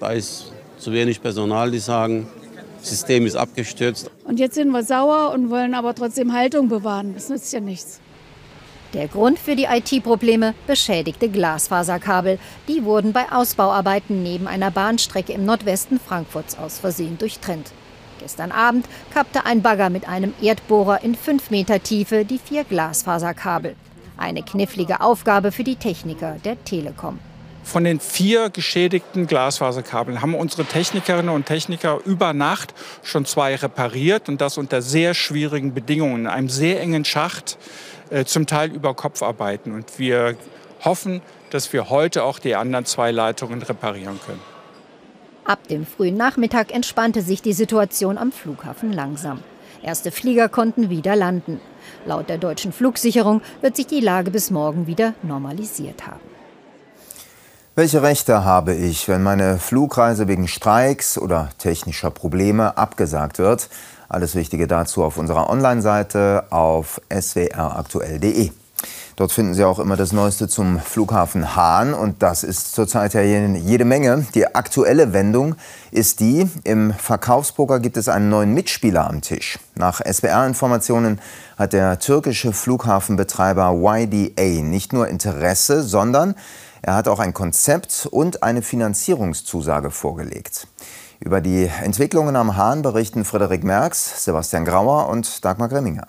Da 0.00 0.12
ist 0.12 0.52
zu 0.78 0.92
wenig 0.92 1.20
Personal, 1.20 1.70
die 1.70 1.78
sagen, 1.78 2.26
das 2.80 2.90
System 2.90 3.26
ist 3.26 3.36
abgestürzt. 3.36 4.10
Und 4.24 4.38
jetzt 4.38 4.54
sind 4.54 4.70
wir 4.70 4.82
sauer 4.82 5.32
und 5.32 5.50
wollen 5.50 5.74
aber 5.74 5.94
trotzdem 5.94 6.32
Haltung 6.32 6.68
bewahren. 6.68 7.14
Das 7.14 7.28
nützt 7.28 7.52
ja 7.52 7.60
nichts. 7.60 8.00
Der 8.92 9.08
Grund 9.08 9.40
für 9.40 9.56
die 9.56 9.64
IT-Probleme 9.64 10.54
beschädigte 10.68 11.28
Glasfaserkabel. 11.28 12.38
Die 12.68 12.84
wurden 12.84 13.12
bei 13.12 13.32
Ausbauarbeiten 13.32 14.22
neben 14.22 14.46
einer 14.46 14.70
Bahnstrecke 14.70 15.32
im 15.32 15.44
Nordwesten 15.44 15.98
Frankfurts 15.98 16.56
aus 16.56 16.78
Versehen 16.78 17.18
durchtrennt. 17.18 17.72
Gestern 18.24 18.52
Abend 18.52 18.86
kappte 19.12 19.44
ein 19.44 19.60
Bagger 19.60 19.90
mit 19.90 20.08
einem 20.08 20.32
Erdbohrer 20.40 21.02
in 21.02 21.14
5 21.14 21.50
Meter 21.50 21.82
Tiefe 21.82 22.24
die 22.24 22.38
vier 22.38 22.64
Glasfaserkabel. 22.64 23.76
Eine 24.16 24.42
knifflige 24.42 25.02
Aufgabe 25.02 25.52
für 25.52 25.62
die 25.62 25.76
Techniker 25.76 26.36
der 26.42 26.64
Telekom. 26.64 27.18
Von 27.64 27.84
den 27.84 28.00
vier 28.00 28.48
geschädigten 28.48 29.26
Glasfaserkabeln 29.26 30.22
haben 30.22 30.34
unsere 30.34 30.64
Technikerinnen 30.64 31.34
und 31.34 31.44
Techniker 31.44 31.98
über 32.06 32.32
Nacht 32.32 32.72
schon 33.02 33.26
zwei 33.26 33.56
repariert 33.56 34.30
und 34.30 34.40
das 34.40 34.56
unter 34.56 34.80
sehr 34.80 35.12
schwierigen 35.12 35.74
Bedingungen, 35.74 36.20
in 36.20 36.26
einem 36.26 36.48
sehr 36.48 36.80
engen 36.80 37.04
Schacht. 37.04 37.58
Äh, 38.08 38.24
zum 38.24 38.46
Teil 38.46 38.70
über 38.70 38.94
Kopf 38.94 39.22
arbeiten. 39.22 39.72
Und 39.72 39.98
wir 39.98 40.34
hoffen, 40.82 41.20
dass 41.50 41.74
wir 41.74 41.90
heute 41.90 42.24
auch 42.24 42.38
die 42.38 42.54
anderen 42.54 42.86
zwei 42.86 43.10
Leitungen 43.10 43.60
reparieren 43.60 44.18
können. 44.24 44.53
Ab 45.44 45.68
dem 45.68 45.84
frühen 45.84 46.16
Nachmittag 46.16 46.74
entspannte 46.74 47.20
sich 47.20 47.42
die 47.42 47.52
Situation 47.52 48.16
am 48.16 48.32
Flughafen 48.32 48.92
langsam. 48.92 49.40
Erste 49.82 50.10
Flieger 50.10 50.48
konnten 50.48 50.88
wieder 50.88 51.14
landen. 51.14 51.60
Laut 52.06 52.30
der 52.30 52.38
deutschen 52.38 52.72
Flugsicherung 52.72 53.42
wird 53.60 53.76
sich 53.76 53.86
die 53.86 54.00
Lage 54.00 54.30
bis 54.30 54.50
morgen 54.50 54.86
wieder 54.86 55.12
normalisiert 55.22 56.06
haben. 56.06 56.20
Welche 57.74 58.02
Rechte 58.02 58.44
habe 58.44 58.72
ich, 58.72 59.06
wenn 59.08 59.22
meine 59.22 59.58
Flugreise 59.58 60.28
wegen 60.28 60.48
Streiks 60.48 61.18
oder 61.18 61.50
technischer 61.58 62.10
Probleme 62.10 62.78
abgesagt 62.78 63.38
wird? 63.38 63.68
Alles 64.08 64.36
Wichtige 64.36 64.66
dazu 64.66 65.04
auf 65.04 65.18
unserer 65.18 65.50
Online-Seite 65.50 66.46
auf 66.50 67.00
swraktuell.de. 67.12 68.52
Dort 69.16 69.30
finden 69.30 69.54
Sie 69.54 69.64
auch 69.64 69.78
immer 69.78 69.96
das 69.96 70.12
Neueste 70.12 70.48
zum 70.48 70.80
Flughafen 70.80 71.54
Hahn 71.54 71.94
und 71.94 72.22
das 72.22 72.42
ist 72.42 72.74
zurzeit 72.74 73.14
ja 73.14 73.22
jede 73.22 73.84
Menge. 73.84 74.26
Die 74.34 74.54
aktuelle 74.54 75.12
Wendung 75.12 75.54
ist 75.92 76.18
die, 76.18 76.48
im 76.64 76.92
Verkaufspoker 76.92 77.78
gibt 77.78 77.96
es 77.96 78.08
einen 78.08 78.28
neuen 78.28 78.54
Mitspieler 78.54 79.08
am 79.08 79.20
Tisch. 79.20 79.60
Nach 79.76 80.00
SWR-Informationen 80.00 81.20
hat 81.56 81.72
der 81.72 82.00
türkische 82.00 82.52
Flughafenbetreiber 82.52 83.72
YDA 83.72 84.62
nicht 84.62 84.92
nur 84.92 85.06
Interesse, 85.06 85.84
sondern 85.84 86.34
er 86.82 86.96
hat 86.96 87.06
auch 87.06 87.20
ein 87.20 87.32
Konzept 87.32 88.08
und 88.10 88.42
eine 88.42 88.62
Finanzierungszusage 88.62 89.92
vorgelegt. 89.92 90.66
Über 91.20 91.40
die 91.40 91.70
Entwicklungen 91.82 92.34
am 92.34 92.56
Hahn 92.56 92.82
berichten 92.82 93.24
Frederik 93.24 93.62
Merks, 93.62 94.24
Sebastian 94.24 94.64
Grauer 94.64 95.08
und 95.08 95.44
Dagmar 95.44 95.68
Grimminger. 95.68 96.08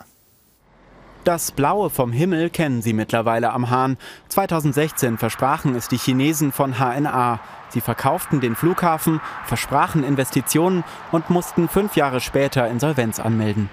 Das 1.25 1.51
Blaue 1.51 1.89
vom 1.89 2.11
Himmel 2.11 2.51
kennen 2.51 2.83
Sie 2.83 2.93
mittlerweile 2.93 3.51
am 3.51 3.71
Hahn. 3.71 3.97
2016 4.29 5.17
versprachen 5.17 5.73
es 5.73 5.87
die 5.87 5.97
Chinesen 5.97 6.51
von 6.51 6.77
HNA. 6.77 7.39
Sie 7.69 7.81
verkauften 7.81 8.41
den 8.41 8.55
Flughafen, 8.55 9.19
versprachen 9.43 10.03
Investitionen 10.03 10.83
und 11.11 11.31
mussten 11.31 11.67
fünf 11.67 11.95
Jahre 11.95 12.21
später 12.21 12.67
Insolvenz 12.69 13.19
anmelden. 13.19 13.71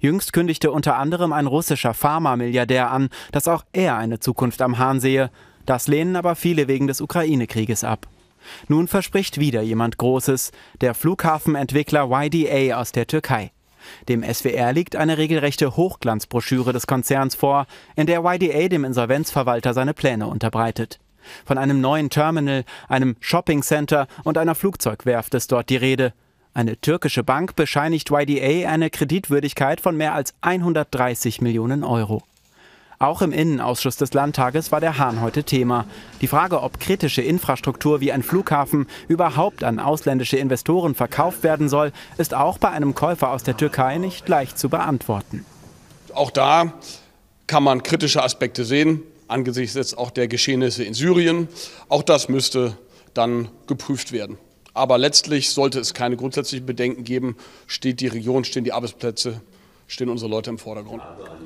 Jüngst 0.00 0.32
kündigte 0.32 0.70
unter 0.70 0.96
anderem 0.96 1.34
ein 1.34 1.46
russischer 1.46 1.92
Pharma-Milliardär 1.92 2.90
an, 2.90 3.10
dass 3.30 3.46
auch 3.46 3.66
er 3.74 3.98
eine 3.98 4.18
Zukunft 4.18 4.62
am 4.62 4.78
Hahn 4.78 4.98
sehe. 4.98 5.30
Das 5.66 5.88
lehnen 5.88 6.16
aber 6.16 6.34
viele 6.34 6.66
wegen 6.66 6.86
des 6.86 7.02
Ukraine-Krieges 7.02 7.84
ab. 7.84 8.08
Nun 8.68 8.88
verspricht 8.88 9.38
wieder 9.38 9.60
jemand 9.60 9.98
Großes, 9.98 10.50
der 10.80 10.94
Flughafenentwickler 10.94 12.08
YDA 12.10 12.78
aus 12.78 12.92
der 12.92 13.06
Türkei. 13.06 13.52
Dem 14.08 14.22
SWR 14.22 14.72
liegt 14.72 14.96
eine 14.96 15.18
regelrechte 15.18 15.76
Hochglanzbroschüre 15.76 16.72
des 16.72 16.86
Konzerns 16.86 17.34
vor, 17.34 17.66
in 17.96 18.06
der 18.06 18.22
YDA 18.24 18.68
dem 18.68 18.84
Insolvenzverwalter 18.84 19.74
seine 19.74 19.94
Pläne 19.94 20.26
unterbreitet. 20.26 20.98
Von 21.44 21.58
einem 21.58 21.80
neuen 21.80 22.10
Terminal, 22.10 22.64
einem 22.88 23.16
Shoppingcenter 23.20 24.06
und 24.24 24.38
einer 24.38 24.54
Flugzeugwerft 24.54 25.34
ist 25.34 25.52
dort 25.52 25.70
die 25.70 25.76
Rede. 25.76 26.12
Eine 26.54 26.80
türkische 26.80 27.22
Bank 27.22 27.56
bescheinigt 27.56 28.10
YDA 28.10 28.68
eine 28.68 28.90
Kreditwürdigkeit 28.90 29.80
von 29.80 29.96
mehr 29.96 30.14
als 30.14 30.34
130 30.40 31.40
Millionen 31.40 31.84
Euro. 31.84 32.22
Auch 32.98 33.20
im 33.20 33.32
Innenausschuss 33.32 33.96
des 33.96 34.14
Landtages 34.14 34.72
war 34.72 34.80
der 34.80 34.96
Hahn 34.96 35.20
heute 35.20 35.44
Thema. 35.44 35.84
Die 36.22 36.26
Frage, 36.28 36.62
ob 36.62 36.80
kritische 36.80 37.20
Infrastruktur 37.20 38.00
wie 38.00 38.10
ein 38.10 38.22
Flughafen 38.22 38.86
überhaupt 39.06 39.64
an 39.64 39.78
ausländische 39.78 40.38
Investoren 40.38 40.94
verkauft 40.94 41.42
werden 41.42 41.68
soll, 41.68 41.92
ist 42.16 42.32
auch 42.32 42.56
bei 42.56 42.70
einem 42.70 42.94
Käufer 42.94 43.30
aus 43.32 43.42
der 43.42 43.54
Türkei 43.54 43.98
nicht 43.98 44.26
leicht 44.30 44.58
zu 44.58 44.70
beantworten. 44.70 45.44
Auch 46.14 46.30
da 46.30 46.72
kann 47.46 47.62
man 47.62 47.82
kritische 47.82 48.22
Aspekte 48.22 48.64
sehen, 48.64 49.02
angesichts 49.28 49.74
jetzt 49.74 49.98
auch 49.98 50.10
der 50.10 50.26
Geschehnisse 50.26 50.82
in 50.82 50.94
Syrien. 50.94 51.48
Auch 51.90 52.02
das 52.02 52.30
müsste 52.30 52.78
dann 53.12 53.50
geprüft 53.66 54.12
werden. 54.12 54.38
Aber 54.72 54.96
letztlich 54.96 55.50
sollte 55.50 55.80
es 55.80 55.92
keine 55.92 56.16
grundsätzlichen 56.16 56.64
Bedenken 56.64 57.04
geben, 57.04 57.36
steht 57.66 58.00
die 58.00 58.06
Region, 58.06 58.44
stehen 58.44 58.64
die 58.64 58.72
Arbeitsplätze 58.72 59.42
stehen 59.86 60.08
unsere 60.08 60.30
Leute 60.30 60.50
im 60.50 60.58
Vordergrund. 60.58 61.02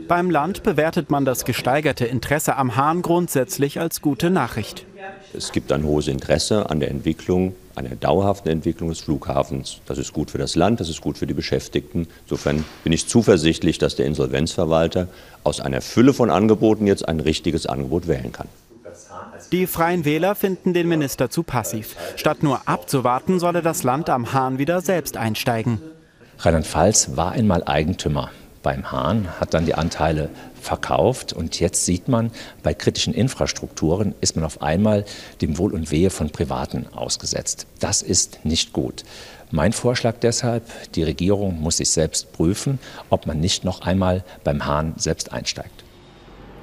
Beim 0.08 0.30
Land 0.30 0.62
bewertet 0.62 1.10
man 1.10 1.24
das 1.24 1.44
gesteigerte 1.44 2.06
Interesse 2.06 2.56
am 2.56 2.76
Hahn 2.76 3.02
grundsätzlich 3.02 3.80
als 3.80 4.00
gute 4.00 4.30
Nachricht. 4.30 4.86
Es 5.32 5.52
gibt 5.52 5.70
ein 5.72 5.84
hohes 5.84 6.08
Interesse 6.08 6.70
an 6.70 6.80
der 6.80 6.90
Entwicklung, 6.90 7.54
einer 7.76 7.90
dauerhaften 7.90 8.48
Entwicklung 8.48 8.88
des 8.88 9.00
Flughafens. 9.00 9.80
Das 9.86 9.98
ist 9.98 10.12
gut 10.12 10.30
für 10.30 10.38
das 10.38 10.56
Land, 10.56 10.80
das 10.80 10.88
ist 10.88 11.00
gut 11.00 11.18
für 11.18 11.26
die 11.26 11.34
Beschäftigten. 11.34 12.08
Insofern 12.24 12.64
bin 12.82 12.92
ich 12.92 13.06
zuversichtlich, 13.06 13.78
dass 13.78 13.94
der 13.94 14.06
Insolvenzverwalter 14.06 15.08
aus 15.44 15.60
einer 15.60 15.80
Fülle 15.80 16.12
von 16.12 16.30
Angeboten 16.30 16.86
jetzt 16.86 17.06
ein 17.08 17.20
richtiges 17.20 17.66
Angebot 17.66 18.08
wählen 18.08 18.32
kann. 18.32 18.48
Die 19.52 19.66
Freien 19.66 20.04
Wähler 20.04 20.34
finden 20.34 20.74
den 20.74 20.88
Minister 20.88 21.30
zu 21.30 21.42
passiv. 21.42 21.96
Statt 22.16 22.42
nur 22.42 22.68
abzuwarten, 22.68 23.38
solle 23.38 23.62
das 23.62 23.82
Land 23.82 24.10
am 24.10 24.32
Hahn 24.32 24.58
wieder 24.58 24.80
selbst 24.80 25.16
einsteigen. 25.16 25.80
Rheinland-Pfalz 26.42 27.16
war 27.16 27.32
einmal 27.32 27.64
Eigentümer 27.64 28.30
beim 28.62 28.90
Hahn, 28.90 29.28
hat 29.40 29.52
dann 29.52 29.66
die 29.66 29.74
Anteile 29.74 30.30
verkauft 30.60 31.34
und 31.34 31.60
jetzt 31.60 31.84
sieht 31.84 32.08
man, 32.08 32.30
bei 32.62 32.72
kritischen 32.72 33.12
Infrastrukturen 33.12 34.14
ist 34.22 34.36
man 34.36 34.44
auf 34.46 34.62
einmal 34.62 35.04
dem 35.42 35.58
Wohl 35.58 35.74
und 35.74 35.90
Wehe 35.90 36.08
von 36.08 36.30
Privaten 36.30 36.86
ausgesetzt. 36.94 37.66
Das 37.78 38.00
ist 38.00 38.44
nicht 38.44 38.72
gut. 38.72 39.04
Mein 39.50 39.74
Vorschlag 39.74 40.16
deshalb, 40.22 40.64
die 40.94 41.02
Regierung 41.02 41.60
muss 41.60 41.78
sich 41.78 41.90
selbst 41.90 42.32
prüfen, 42.32 42.78
ob 43.10 43.26
man 43.26 43.40
nicht 43.40 43.64
noch 43.64 43.82
einmal 43.82 44.24
beim 44.42 44.64
Hahn 44.64 44.94
selbst 44.96 45.32
einsteigt. 45.32 45.84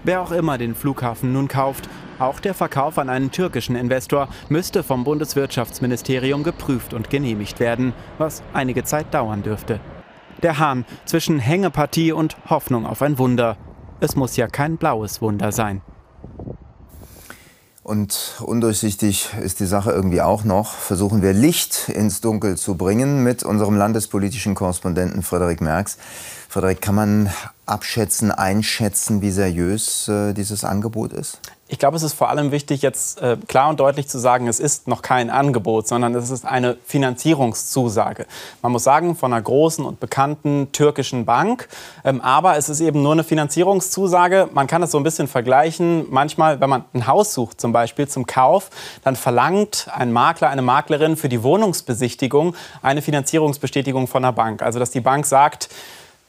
Wer 0.08 0.22
auch 0.22 0.32
immer 0.32 0.58
den 0.58 0.74
Flughafen 0.74 1.34
nun 1.34 1.50
kauft, 1.50 1.90
auch 2.18 2.40
der 2.40 2.54
Verkauf 2.54 2.98
an 2.98 3.10
einen 3.10 3.30
türkischen 3.30 3.76
Investor 3.76 4.30
müsste 4.48 4.82
vom 4.82 5.04
Bundeswirtschaftsministerium 5.04 6.44
geprüft 6.44 6.94
und 6.94 7.10
genehmigt 7.10 7.60
werden, 7.60 7.92
was 8.18 8.42
einige 8.54 8.86
Zeit 8.86 9.14
dauern 9.14 9.44
dürfte. 9.44 9.82
Der 10.42 10.60
Hahn 10.60 10.86
zwischen 11.04 11.40
Hängepartie 11.40 12.14
und 12.14 12.38
Hoffnung 12.50 12.86
auf 12.86 13.02
ein 13.02 13.18
Wunder. 13.18 13.58
Es 14.00 14.16
muss 14.16 14.38
ja 14.38 14.48
kein 14.48 14.78
blaues 14.78 15.22
Wunder 15.22 15.52
sein. 15.52 15.82
Und 17.84 18.36
undurchsichtig 18.40 19.32
ist 19.42 19.60
die 19.60 19.66
Sache 19.66 19.92
irgendwie 19.92 20.22
auch 20.22 20.46
noch. 20.46 20.72
Versuchen 20.74 21.22
wir 21.22 21.34
Licht 21.34 21.90
ins 21.90 22.22
Dunkel 22.22 22.56
zu 22.56 22.76
bringen 22.76 23.26
mit 23.26 23.44
unserem 23.44 23.76
landespolitischen 23.76 24.56
Korrespondenten 24.56 25.22
Frederik 25.22 25.60
Merks. 25.60 25.98
Frederik, 26.48 26.82
kann 26.82 26.96
man 26.96 27.30
abschätzen, 27.68 28.32
einschätzen, 28.32 29.22
wie 29.22 29.32
seriös 29.32 30.08
äh, 30.08 30.34
dieses 30.34 30.64
Angebot 30.64 31.14
ist? 31.14 31.40
Ich 31.70 31.80
glaube, 31.80 31.98
es 31.98 32.04
ist 32.04 32.14
vor 32.14 32.30
allem 32.30 32.52
wichtig, 32.52 32.82
jetzt 32.82 33.22
äh, 33.22 33.36
klar 33.46 33.70
und 33.70 33.82
deutlich 33.82 34.08
zu 34.08 34.20
sagen, 34.20 34.48
es 34.48 34.62
ist 34.62 34.88
noch 34.88 35.02
kein 35.02 35.30
Angebot, 35.30 35.86
sondern 35.86 36.16
es 36.16 36.30
ist 36.30 36.46
eine 36.46 36.78
Finanzierungszusage. 36.86 38.26
Man 38.62 38.72
muss 38.72 38.86
sagen, 38.86 39.18
von 39.18 39.34
einer 39.34 39.42
großen 39.42 39.84
und 39.84 40.00
bekannten 40.00 40.72
türkischen 40.72 41.26
Bank. 41.26 41.68
Ähm, 42.06 42.22
aber 42.22 42.56
es 42.56 42.70
ist 42.70 42.80
eben 42.80 43.04
nur 43.04 43.12
eine 43.12 43.26
Finanzierungszusage. 43.26 44.48
Man 44.54 44.68
kann 44.68 44.82
es 44.82 44.92
so 44.92 44.98
ein 44.98 45.04
bisschen 45.04 45.28
vergleichen. 45.28 46.06
Manchmal, 46.10 46.62
wenn 46.62 46.70
man 46.70 46.86
ein 46.94 47.06
Haus 47.06 47.34
sucht, 47.34 47.60
zum 47.60 47.74
Beispiel 47.74 48.08
zum 48.08 48.26
Kauf, 48.26 48.70
dann 49.04 49.18
verlangt 49.18 49.90
ein 49.94 50.14
Makler, 50.14 50.50
eine 50.50 50.62
Maklerin 50.62 51.18
für 51.18 51.28
die 51.28 51.44
Wohnungsbesichtigung 51.44 52.56
eine 52.82 53.02
Finanzierungsbestätigung 53.02 54.08
von 54.08 54.24
der 54.24 54.32
Bank. 54.32 54.62
Also, 54.62 54.80
dass 54.80 54.92
die 54.92 55.02
Bank 55.02 55.26
sagt, 55.26 55.68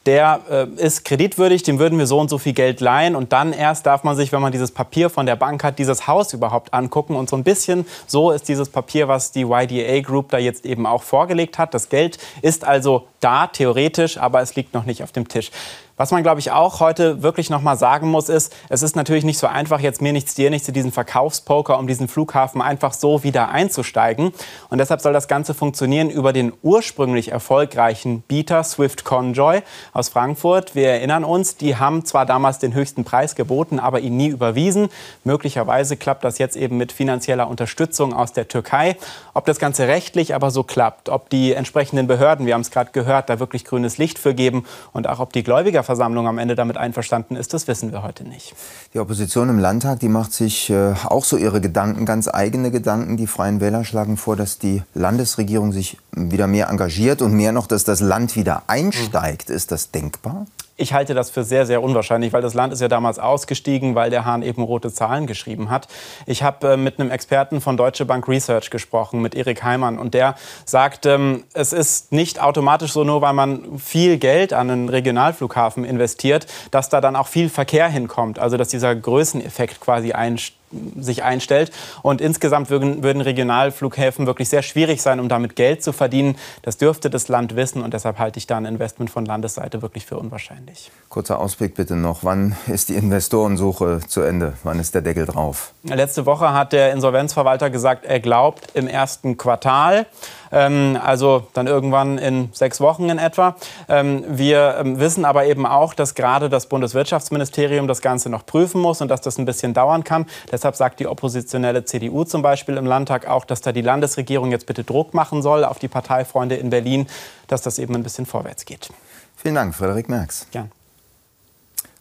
der 0.05 0.39
äh, 0.49 0.65
ist 0.81 1.03
kreditwürdig, 1.05 1.63
dem 1.63 1.77
würden 1.77 1.99
wir 1.99 2.07
so 2.07 2.19
und 2.19 2.29
so 2.29 2.37
viel 2.37 2.53
Geld 2.53 2.79
leihen 2.79 3.15
und 3.15 3.33
dann 3.33 3.53
erst 3.53 3.85
darf 3.85 4.03
man 4.03 4.15
sich, 4.15 4.31
wenn 4.31 4.41
man 4.41 4.51
dieses 4.51 4.71
Papier 4.71 5.09
von 5.09 5.25
der 5.25 5.35
Bank 5.35 5.63
hat, 5.63 5.77
dieses 5.77 6.07
Haus 6.07 6.33
überhaupt 6.33 6.73
angucken 6.73 7.15
und 7.15 7.29
so 7.29 7.35
ein 7.35 7.43
bisschen 7.43 7.85
so 8.07 8.31
ist 8.31 8.47
dieses 8.47 8.69
Papier, 8.69 9.07
was 9.07 9.31
die 9.31 9.41
YDA 9.41 10.01
Group 10.01 10.29
da 10.29 10.37
jetzt 10.37 10.65
eben 10.65 10.85
auch 10.85 11.03
vorgelegt 11.03 11.57
hat. 11.57 11.73
Das 11.73 11.89
Geld 11.89 12.17
ist 12.41 12.65
also 12.65 13.07
da, 13.19 13.47
theoretisch, 13.47 14.17
aber 14.17 14.41
es 14.41 14.55
liegt 14.55 14.73
noch 14.73 14.85
nicht 14.85 15.03
auf 15.03 15.11
dem 15.11 15.27
Tisch. 15.27 15.51
Was 15.99 16.11
man, 16.11 16.23
glaube 16.23 16.39
ich, 16.39 16.51
auch 16.51 16.79
heute 16.79 17.23
wirklich 17.23 17.49
noch 17.49 17.61
mal 17.61 17.75
sagen 17.75 18.07
muss, 18.07 18.29
ist, 18.29 18.55
es 18.69 18.83
ist 18.83 18.95
natürlich 18.95 19.25
nicht 19.25 19.37
so 19.37 19.47
einfach, 19.47 19.81
jetzt 19.81 20.01
mir 20.01 20.13
nichts, 20.13 20.33
dir 20.33 20.49
nichts 20.49 20.65
zu 20.65 20.71
diesem 20.71 20.93
Verkaufspoker 20.93 21.77
um 21.77 21.87
diesen 21.87 22.07
Flughafen 22.07 22.61
einfach 22.61 22.93
so 22.93 23.25
wieder 23.25 23.49
einzusteigen. 23.49 24.31
Und 24.69 24.77
deshalb 24.77 25.01
soll 25.01 25.11
das 25.11 25.27
Ganze 25.27 25.53
funktionieren 25.53 26.09
über 26.09 26.31
den 26.31 26.53
ursprünglich 26.61 27.33
erfolgreichen 27.33 28.21
Bieter 28.21 28.63
Swift 28.63 29.03
Conjoy 29.03 29.61
aus 29.91 30.07
Frankfurt. 30.07 30.73
Wir 30.73 30.87
erinnern 30.87 31.25
uns, 31.25 31.57
die 31.57 31.75
haben 31.75 32.05
zwar 32.05 32.25
damals 32.25 32.59
den 32.59 32.73
höchsten 32.73 33.03
Preis 33.03 33.35
geboten, 33.35 33.77
aber 33.77 33.99
ihn 33.99 34.15
nie 34.15 34.29
überwiesen. 34.29 34.87
Möglicherweise 35.25 35.97
klappt 35.97 36.23
das 36.23 36.37
jetzt 36.37 36.55
eben 36.55 36.77
mit 36.77 36.93
finanzieller 36.93 37.49
Unterstützung 37.49 38.13
aus 38.13 38.31
der 38.31 38.47
Türkei. 38.47 38.95
Ob 39.33 39.45
das 39.45 39.59
Ganze 39.59 39.89
rechtlich 39.89 40.33
aber 40.33 40.49
so 40.49 40.63
klappt, 40.63 41.09
ob 41.09 41.29
die 41.29 41.51
entsprechenden 41.51 42.07
Behörden, 42.07 42.45
wir 42.45 42.53
haben 42.53 42.61
es 42.61 42.71
gerade 42.71 42.91
gehört, 42.93 43.29
da 43.29 43.41
wirklich 43.41 43.65
grünes 43.65 43.97
Licht 43.97 44.17
für 44.17 44.33
geben 44.33 44.65
und 44.93 45.09
auch 45.09 45.19
ob 45.19 45.33
die 45.33 45.43
Gläubiger 45.43 45.88
Bürgerversammlung 45.89 46.27
am 46.27 46.37
Ende 46.37 46.55
damit 46.55 46.77
einverstanden 46.77 47.35
ist, 47.35 47.53
das 47.53 47.67
wissen 47.67 47.91
wir 47.91 48.03
heute 48.03 48.23
nicht. 48.23 48.53
Die 48.93 48.99
Opposition 48.99 49.49
im 49.49 49.57
Landtag, 49.57 49.99
die 49.99 50.07
macht 50.07 50.31
sich 50.33 50.69
äh, 50.69 50.93
auch 51.05 51.23
so 51.23 51.35
ihre 51.35 51.61
Gedanken, 51.61 52.05
ganz 52.05 52.27
eigene 52.27 52.69
Gedanken. 52.69 53.17
Die 53.17 53.25
Freien 53.25 53.59
Wähler 53.59 53.83
schlagen 53.83 54.15
vor, 54.15 54.35
dass 54.35 54.59
die 54.59 54.83
Landesregierung 54.93 55.71
sich 55.71 55.97
wieder 56.11 56.45
mehr 56.45 56.69
engagiert 56.69 57.23
und 57.23 57.33
mehr 57.33 57.51
noch, 57.51 57.65
dass 57.65 57.83
das 57.85 58.01
Land 58.01 58.35
wieder 58.35 58.63
einsteigt. 58.67 59.49
Ist 59.49 59.71
das 59.71 59.89
denkbar? 59.89 60.45
Ich 60.81 60.93
halte 60.93 61.13
das 61.13 61.29
für 61.29 61.43
sehr, 61.43 61.65
sehr 61.65 61.83
unwahrscheinlich, 61.83 62.31
weil 62.31 62.41
das 62.41 62.53
Land 62.53 62.71
ist 62.71 62.79
ja 62.79 62.87
damals 62.87 63.19
ausgestiegen, 63.19 63.95
weil 63.95 64.09
der 64.09 64.23
Hahn 64.23 64.41
eben 64.43 64.63
rote 64.63 64.93
Zahlen 64.93 65.27
geschrieben 65.27 65.69
hat. 65.69 65.89
Ich 66.25 66.41
habe 66.41 66.73
äh, 66.73 66.77
mit 66.77 66.99
einem 66.99 67.11
Experten 67.11 67.59
von 67.59 67.75
Deutsche 67.75 68.05
Bank 68.05 68.29
Research 68.29 68.69
gesprochen, 68.69 69.21
mit 69.21 69.35
Erik 69.35 69.61
Heimann, 69.61 69.99
und 69.99 70.13
der 70.13 70.35
sagt, 70.63 71.05
ähm, 71.05 71.43
es 71.53 71.73
ist 71.73 72.13
nicht 72.13 72.41
automatisch 72.41 72.93
so, 72.93 73.03
nur 73.03 73.21
weil 73.21 73.33
man 73.33 73.77
viel 73.77 74.17
Geld 74.17 74.53
an 74.53 74.69
einen 74.69 74.87
Regionalflughafen 74.87 75.83
investiert, 75.83 76.47
dass 76.71 76.87
da 76.87 77.01
dann 77.01 77.17
auch 77.17 77.27
viel 77.27 77.49
Verkehr 77.49 77.89
hinkommt. 77.89 78.39
Also 78.39 78.55
dass 78.55 78.69
dieser 78.69 78.95
Größeneffekt 78.95 79.81
quasi 79.81 80.13
einsteigt 80.13 80.58
sich 80.99 81.23
einstellt. 81.23 81.71
Und 82.01 82.21
insgesamt 82.21 82.69
würden, 82.69 83.03
würden 83.03 83.21
Regionalflughäfen 83.21 84.25
wirklich 84.27 84.49
sehr 84.49 84.61
schwierig 84.61 85.01
sein, 85.01 85.19
um 85.19 85.29
damit 85.29 85.55
Geld 85.55 85.83
zu 85.83 85.91
verdienen. 85.91 86.35
Das 86.61 86.77
dürfte 86.77 87.09
das 87.09 87.27
Land 87.27 87.55
wissen 87.55 87.81
und 87.81 87.93
deshalb 87.93 88.19
halte 88.19 88.39
ich 88.39 88.47
da 88.47 88.57
ein 88.57 88.65
Investment 88.65 89.09
von 89.09 89.25
Landesseite 89.25 89.81
wirklich 89.81 90.05
für 90.05 90.17
unwahrscheinlich. 90.17 90.91
Kurzer 91.09 91.39
Ausblick 91.39 91.75
bitte 91.75 91.95
noch. 91.95 92.23
Wann 92.23 92.55
ist 92.67 92.89
die 92.89 92.95
Investorensuche 92.95 94.01
zu 94.07 94.21
Ende? 94.21 94.53
Wann 94.63 94.79
ist 94.79 94.93
der 94.93 95.01
Deckel 95.01 95.25
drauf? 95.25 95.73
Letzte 95.83 96.25
Woche 96.25 96.53
hat 96.53 96.73
der 96.73 96.91
Insolvenzverwalter 96.93 97.69
gesagt, 97.69 98.05
er 98.05 98.19
glaubt 98.19 98.69
im 98.73 98.87
ersten 98.87 99.37
Quartal. 99.37 100.05
Ähm, 100.51 100.99
also 101.03 101.47
dann 101.53 101.67
irgendwann 101.67 102.17
in 102.17 102.49
sechs 102.53 102.81
Wochen 102.81 103.09
in 103.09 103.17
etwa. 103.17 103.55
Ähm, 103.87 104.23
wir 104.27 104.77
ähm, 104.79 104.99
wissen 104.99 105.25
aber 105.25 105.45
eben 105.45 105.65
auch, 105.65 105.93
dass 105.93 106.15
gerade 106.15 106.49
das 106.49 106.67
Bundeswirtschaftsministerium 106.67 107.87
das 107.87 108.01
Ganze 108.01 108.29
noch 108.29 108.45
prüfen 108.45 108.81
muss 108.81 109.01
und 109.01 109.09
dass 109.09 109.21
das 109.21 109.37
ein 109.37 109.45
bisschen 109.45 109.73
dauern 109.73 110.03
kann. 110.03 110.25
Deshalb 110.51 110.75
sagt 110.75 110.99
die 110.99 111.07
oppositionelle 111.07 111.85
CDU 111.85 112.23
zum 112.23 112.41
Beispiel 112.41 112.77
im 112.77 112.85
Landtag 112.85 113.27
auch, 113.27 113.45
dass 113.45 113.61
da 113.61 113.71
die 113.71 113.81
Landesregierung 113.81 114.51
jetzt 114.51 114.65
bitte 114.65 114.83
Druck 114.83 115.13
machen 115.13 115.41
soll 115.41 115.63
auf 115.63 115.79
die 115.79 115.87
Parteifreunde 115.87 116.55
in 116.55 116.69
Berlin, 116.69 117.07
dass 117.47 117.61
das 117.61 117.79
eben 117.79 117.95
ein 117.95 118.03
bisschen 118.03 118.25
vorwärts 118.25 118.65
geht. 118.65 118.89
Vielen 119.35 119.55
Dank, 119.55 119.75
Frederik 119.75 120.09
Merks. 120.09 120.47
Gern. 120.51 120.71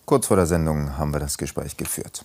Kurz 0.04 0.26
vor 0.26 0.36
der 0.36 0.46
Sendung 0.46 0.96
haben 0.96 1.12
wir 1.12 1.20
das 1.20 1.36
Gespräch 1.36 1.76
geführt. 1.76 2.24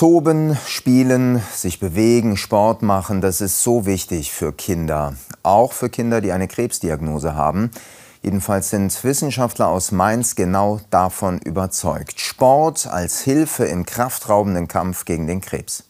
Toben, 0.00 0.56
spielen, 0.66 1.42
sich 1.52 1.78
bewegen, 1.78 2.38
Sport 2.38 2.80
machen, 2.80 3.20
das 3.20 3.42
ist 3.42 3.62
so 3.62 3.84
wichtig 3.84 4.32
für 4.32 4.50
Kinder. 4.50 5.14
Auch 5.42 5.74
für 5.74 5.90
Kinder, 5.90 6.22
die 6.22 6.32
eine 6.32 6.48
Krebsdiagnose 6.48 7.34
haben. 7.34 7.70
Jedenfalls 8.22 8.70
sind 8.70 9.04
Wissenschaftler 9.04 9.68
aus 9.68 9.92
Mainz 9.92 10.36
genau 10.36 10.80
davon 10.88 11.38
überzeugt. 11.40 12.18
Sport 12.18 12.86
als 12.86 13.20
Hilfe 13.20 13.66
im 13.66 13.84
kraftraubenden 13.84 14.68
Kampf 14.68 15.04
gegen 15.04 15.26
den 15.26 15.42
Krebs. 15.42 15.84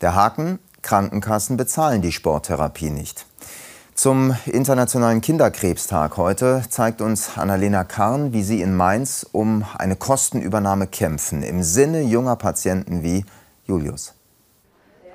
Der 0.00 0.14
Haken, 0.14 0.60
Krankenkassen 0.82 1.56
bezahlen 1.56 2.02
die 2.02 2.12
Sporttherapie 2.12 2.90
nicht. 2.90 3.26
Zum 3.94 4.36
Internationalen 4.46 5.20
Kinderkrebstag 5.20 6.16
heute 6.16 6.64
zeigt 6.68 7.00
uns 7.00 7.38
Annalena 7.38 7.84
Karn, 7.84 8.32
wie 8.32 8.42
sie 8.42 8.60
in 8.60 8.74
Mainz 8.74 9.24
um 9.30 9.64
eine 9.78 9.94
Kostenübernahme 9.94 10.88
kämpfen, 10.88 11.44
im 11.44 11.62
Sinne 11.62 12.02
junger 12.02 12.34
Patienten 12.34 13.04
wie 13.04 13.24
Julius. 13.66 14.14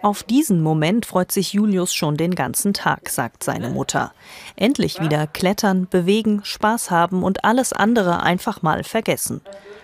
Auf 0.02 0.24
diesen 0.24 0.62
Moment 0.62 1.06
freut 1.06 1.30
sich 1.30 1.52
Julius 1.52 1.94
schon 1.94 2.16
den 2.16 2.36
ganzen 2.36 2.74
Tag, 2.74 3.10
sagt 3.10 3.44
seine 3.44 3.70
Mutter. 3.70 4.14
Endlich 4.56 5.02
wieder 5.02 5.28
klettern, 5.28 5.88
bewegen, 5.90 6.40
Spaß 6.46 6.90
haben 6.90 7.22
und 7.22 7.44
alles 7.44 7.74
andere 7.74 8.24
einfach 8.24 8.62
mal 8.62 8.86
vergessen. 8.86 9.42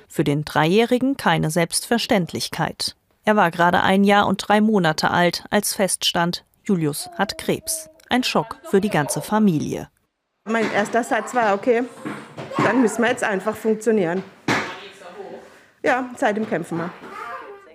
Für 0.07 0.23
den 0.23 0.45
Dreijährigen 0.45 1.17
keine 1.17 1.51
Selbstverständlichkeit. 1.51 2.95
Er 3.25 3.35
war 3.35 3.51
gerade 3.51 3.81
ein 3.81 4.05
Jahr 4.05 4.25
und 4.25 4.37
drei 4.47 4.61
Monate 4.61 5.11
alt, 5.11 5.43
als 5.49 5.73
feststand, 5.73 6.45
Julius 6.63 7.09
hat 7.17 7.37
Krebs. 7.37 7.89
Ein 8.09 8.23
Schock 8.23 8.57
für 8.63 8.81
die 8.81 8.89
ganze 8.89 9.21
Familie. 9.21 9.89
Mein 10.47 10.71
erster 10.71 11.03
Satz 11.03 11.33
war, 11.33 11.55
okay, 11.55 11.83
dann 12.57 12.81
müssen 12.81 13.01
wir 13.01 13.09
jetzt 13.09 13.23
einfach 13.23 13.55
funktionieren. 13.55 14.23
Ja, 15.83 16.09
seitdem 16.15 16.47
kämpfen 16.47 16.77
wir. 16.77 16.89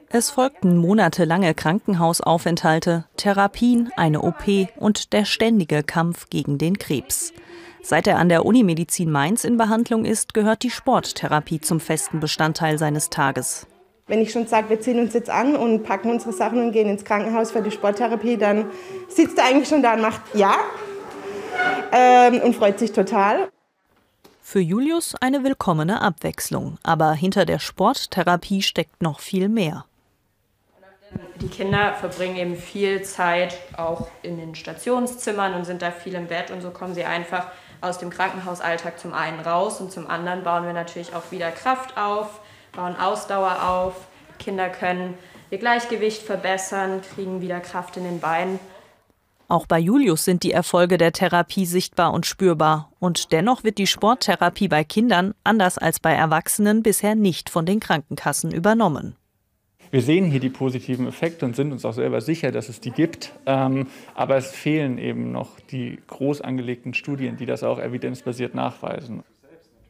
Es 0.08 0.30
folgten 0.30 0.76
monatelange 0.76 1.54
Krankenhausaufenthalte, 1.54 3.04
Therapien, 3.16 3.90
eine 3.96 4.22
OP 4.22 4.68
und 4.76 5.12
der 5.12 5.24
ständige 5.24 5.84
Kampf 5.84 6.30
gegen 6.30 6.58
den 6.58 6.78
Krebs. 6.78 7.32
Seit 7.82 8.06
er 8.06 8.18
an 8.18 8.28
der 8.28 8.44
Unimedizin 8.44 9.10
Mainz 9.10 9.44
in 9.44 9.56
Behandlung 9.56 10.04
ist, 10.04 10.34
gehört 10.34 10.64
die 10.64 10.70
Sporttherapie 10.70 11.60
zum 11.60 11.80
festen 11.80 12.18
Bestandteil 12.18 12.78
seines 12.78 13.10
Tages. 13.10 13.66
Wenn 14.10 14.20
ich 14.20 14.32
schon 14.32 14.48
sage, 14.48 14.70
wir 14.70 14.80
ziehen 14.80 14.98
uns 14.98 15.14
jetzt 15.14 15.30
an 15.30 15.54
und 15.54 15.84
packen 15.84 16.10
unsere 16.10 16.32
Sachen 16.32 16.60
und 16.60 16.72
gehen 16.72 16.88
ins 16.88 17.04
Krankenhaus 17.04 17.52
für 17.52 17.62
die 17.62 17.70
Sporttherapie, 17.70 18.36
dann 18.36 18.68
sitzt 19.06 19.38
er 19.38 19.44
eigentlich 19.44 19.68
schon 19.68 19.84
da 19.84 19.94
und 19.94 20.00
macht 20.02 20.20
ja 20.34 20.56
ähm, 21.92 22.40
und 22.40 22.56
freut 22.56 22.80
sich 22.80 22.90
total. 22.90 23.48
Für 24.42 24.58
Julius 24.58 25.14
eine 25.20 25.44
willkommene 25.44 26.02
Abwechslung. 26.02 26.76
Aber 26.82 27.12
hinter 27.12 27.44
der 27.46 27.60
Sporttherapie 27.60 28.62
steckt 28.62 29.00
noch 29.00 29.20
viel 29.20 29.48
mehr. 29.48 29.84
Die 31.40 31.46
Kinder 31.46 31.94
verbringen 31.94 32.34
eben 32.34 32.56
viel 32.56 33.02
Zeit 33.02 33.58
auch 33.76 34.08
in 34.22 34.38
den 34.38 34.56
Stationszimmern 34.56 35.54
und 35.54 35.66
sind 35.66 35.82
da 35.82 35.92
viel 35.92 36.14
im 36.14 36.26
Bett 36.26 36.50
und 36.50 36.62
so 36.62 36.70
kommen 36.70 36.94
sie 36.94 37.04
einfach 37.04 37.46
aus 37.80 37.98
dem 37.98 38.10
Krankenhausalltag 38.10 38.98
zum 38.98 39.14
einen 39.14 39.38
raus 39.38 39.80
und 39.80 39.92
zum 39.92 40.10
anderen 40.10 40.42
bauen 40.42 40.66
wir 40.66 40.72
natürlich 40.72 41.14
auch 41.14 41.30
wieder 41.30 41.52
Kraft 41.52 41.96
auf 41.96 42.39
bauen 42.72 42.96
Ausdauer 42.96 43.68
auf. 43.68 44.06
Kinder 44.38 44.68
können 44.68 45.14
ihr 45.50 45.58
Gleichgewicht 45.58 46.22
verbessern, 46.22 47.02
kriegen 47.14 47.40
wieder 47.40 47.60
Kraft 47.60 47.96
in 47.96 48.04
den 48.04 48.20
Beinen. 48.20 48.58
Auch 49.48 49.66
bei 49.66 49.80
Julius 49.80 50.24
sind 50.24 50.44
die 50.44 50.52
Erfolge 50.52 50.96
der 50.96 51.10
Therapie 51.10 51.66
sichtbar 51.66 52.12
und 52.12 52.24
spürbar. 52.24 52.92
Und 53.00 53.32
dennoch 53.32 53.64
wird 53.64 53.78
die 53.78 53.88
Sporttherapie 53.88 54.68
bei 54.68 54.84
Kindern, 54.84 55.34
anders 55.42 55.76
als 55.76 55.98
bei 55.98 56.12
Erwachsenen, 56.12 56.84
bisher 56.84 57.16
nicht 57.16 57.50
von 57.50 57.66
den 57.66 57.80
Krankenkassen 57.80 58.52
übernommen. 58.52 59.16
Wir 59.90 60.02
sehen 60.02 60.30
hier 60.30 60.38
die 60.38 60.50
positiven 60.50 61.08
Effekte 61.08 61.44
und 61.44 61.56
sind 61.56 61.72
uns 61.72 61.84
auch 61.84 61.94
selber 61.94 62.20
sicher, 62.20 62.52
dass 62.52 62.68
es 62.68 62.78
die 62.78 62.92
gibt. 62.92 63.32
Ähm, 63.44 63.88
aber 64.14 64.36
es 64.36 64.52
fehlen 64.52 64.98
eben 64.98 65.32
noch 65.32 65.58
die 65.58 65.98
groß 66.06 66.42
angelegten 66.42 66.94
Studien, 66.94 67.36
die 67.36 67.46
das 67.46 67.64
auch 67.64 67.80
evidenzbasiert 67.80 68.54
nachweisen. 68.54 69.24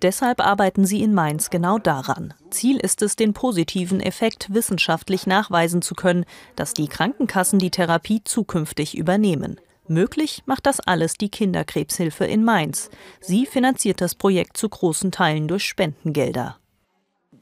Deshalb 0.02 0.40
arbeiten 0.40 0.86
sie 0.86 1.02
in 1.02 1.12
Mainz 1.12 1.50
genau 1.50 1.78
daran. 1.78 2.32
Ziel 2.50 2.78
ist 2.78 3.02
es, 3.02 3.16
den 3.16 3.34
positiven 3.34 4.00
Effekt 4.00 4.52
wissenschaftlich 4.52 5.26
nachweisen 5.26 5.82
zu 5.82 5.94
können, 5.94 6.24
dass 6.56 6.72
die 6.72 6.88
Krankenkassen 6.88 7.58
die 7.58 7.70
Therapie 7.70 8.22
zukünftig 8.24 8.96
übernehmen. 8.96 9.60
Möglich 9.88 10.42
macht 10.46 10.66
das 10.66 10.80
alles 10.80 11.14
die 11.14 11.28
Kinderkrebshilfe 11.28 12.24
in 12.24 12.44
Mainz. 12.44 12.90
Sie 13.20 13.44
finanziert 13.44 14.00
das 14.00 14.14
Projekt 14.14 14.56
zu 14.56 14.68
großen 14.68 15.10
Teilen 15.10 15.48
durch 15.48 15.64
Spendengelder. 15.64 16.56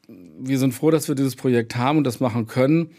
Wir 0.09 0.59
sind 0.59 0.73
froh, 0.73 0.91
dass 0.91 1.09
wir 1.09 1.15
dieses 1.15 1.37
Projekt 1.37 1.77
haben 1.77 1.99
und 1.99 2.05
das 2.05 2.21
machen 2.21 2.47
können. 2.47 2.91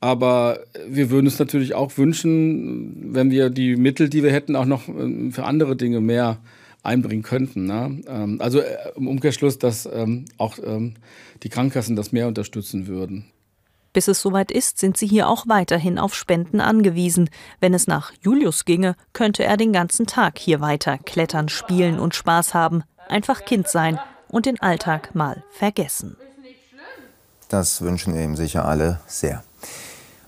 Aber 0.00 0.60
wir 0.88 1.10
würden 1.10 1.26
es 1.26 1.38
natürlich 1.38 1.74
auch 1.74 1.96
wünschen, 1.96 3.14
wenn 3.14 3.30
wir 3.30 3.50
die 3.50 3.76
Mittel, 3.76 4.08
die 4.08 4.22
wir 4.22 4.32
hätten, 4.32 4.56
auch 4.56 4.64
noch 4.64 4.88
äh, 4.88 5.30
für 5.30 5.44
andere 5.44 5.76
Dinge 5.76 6.00
mehr 6.00 6.38
einbringen 6.86 7.22
könnten. 7.22 7.66
Ne? 7.66 8.02
Ähm, 8.06 8.40
also 8.40 8.60
äh, 8.60 8.76
im 8.96 9.08
Umkehrschluss, 9.08 9.58
dass 9.58 9.86
ähm, 9.86 10.24
auch 10.38 10.58
ähm, 10.64 10.94
die 11.42 11.48
Krankenkassen 11.48 11.96
das 11.96 12.12
mehr 12.12 12.28
unterstützen 12.28 12.86
würden. 12.86 13.26
Bis 13.92 14.08
es 14.08 14.20
soweit 14.20 14.50
ist, 14.50 14.78
sind 14.78 14.96
sie 14.96 15.06
hier 15.06 15.28
auch 15.28 15.48
weiterhin 15.48 15.98
auf 15.98 16.14
Spenden 16.14 16.60
angewiesen. 16.60 17.30
Wenn 17.60 17.72
es 17.72 17.86
nach 17.86 18.12
Julius 18.20 18.64
ginge, 18.66 18.94
könnte 19.12 19.44
er 19.44 19.56
den 19.56 19.72
ganzen 19.72 20.06
Tag 20.06 20.38
hier 20.38 20.60
weiter 20.60 20.98
klettern, 20.98 21.48
spielen 21.48 21.98
und 21.98 22.14
Spaß 22.14 22.52
haben. 22.52 22.82
Einfach 23.08 23.44
Kind 23.44 23.68
sein, 23.68 23.98
und 24.28 24.46
den 24.46 24.60
Alltag 24.60 25.14
mal 25.14 25.42
vergessen. 25.50 26.16
Das 27.48 27.80
wünschen 27.80 28.14
wir 28.14 28.22
ihm 28.22 28.36
sicher 28.36 28.64
alle 28.64 29.00
sehr. 29.06 29.42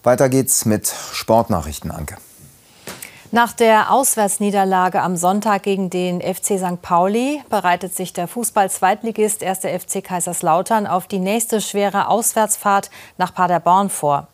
Weiter 0.03 0.29
geht's 0.29 0.65
mit 0.65 0.87
Sportnachrichten, 1.13 1.91
Anke. 1.91 2.17
Nach 3.31 3.53
der 3.53 3.93
Auswärtsniederlage 3.93 5.03
am 5.03 5.15
Sonntag 5.19 5.63
gegen 5.63 5.91
den 5.91 6.23
FC 6.23 6.59
St. 6.59 6.81
Pauli 6.81 7.43
bereitet 7.51 7.95
sich 7.95 8.15
der 8.15 8.27
Fußball-Zweitligist 8.27 9.45
1. 9.45 9.59
FC 9.59 10.03
Kaiserslautern 10.03 10.87
auf 10.87 11.09
die 11.09 11.19
nächste 11.19 11.61
schwere 11.61 12.09
Auswärtsfahrt 12.09 12.91
nach 13.19 13.35
Paderborn 13.35 13.91
vor. 13.91 14.29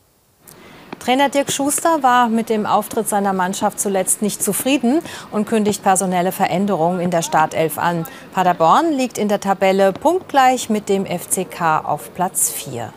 Trainer 1.01 1.29
Dirk 1.29 1.51
Schuster 1.51 2.05
war 2.05 2.29
mit 2.29 2.49
dem 2.49 2.67
Auftritt 2.67 3.09
seiner 3.09 3.33
Mannschaft 3.33 3.81
zuletzt 3.81 4.23
nicht 4.23 4.41
zufrieden 4.41 5.01
und 5.33 5.49
kündigt 5.49 5.83
personelle 5.83 6.31
Veränderungen 6.31 7.01
in 7.01 7.11
der 7.11 7.23
Startelf 7.23 7.79
an. 7.79 8.07
Paderborn 8.33 8.93
liegt 8.93 9.19
in 9.19 9.27
der 9.29 9.41
Tabelle 9.41 9.93
punktgleich 9.93 10.71
mit 10.71 10.89
dem 10.89 11.05
FCK 11.05 11.83
auf 11.85 12.15
Platz 12.15 12.49
4. 12.49 12.93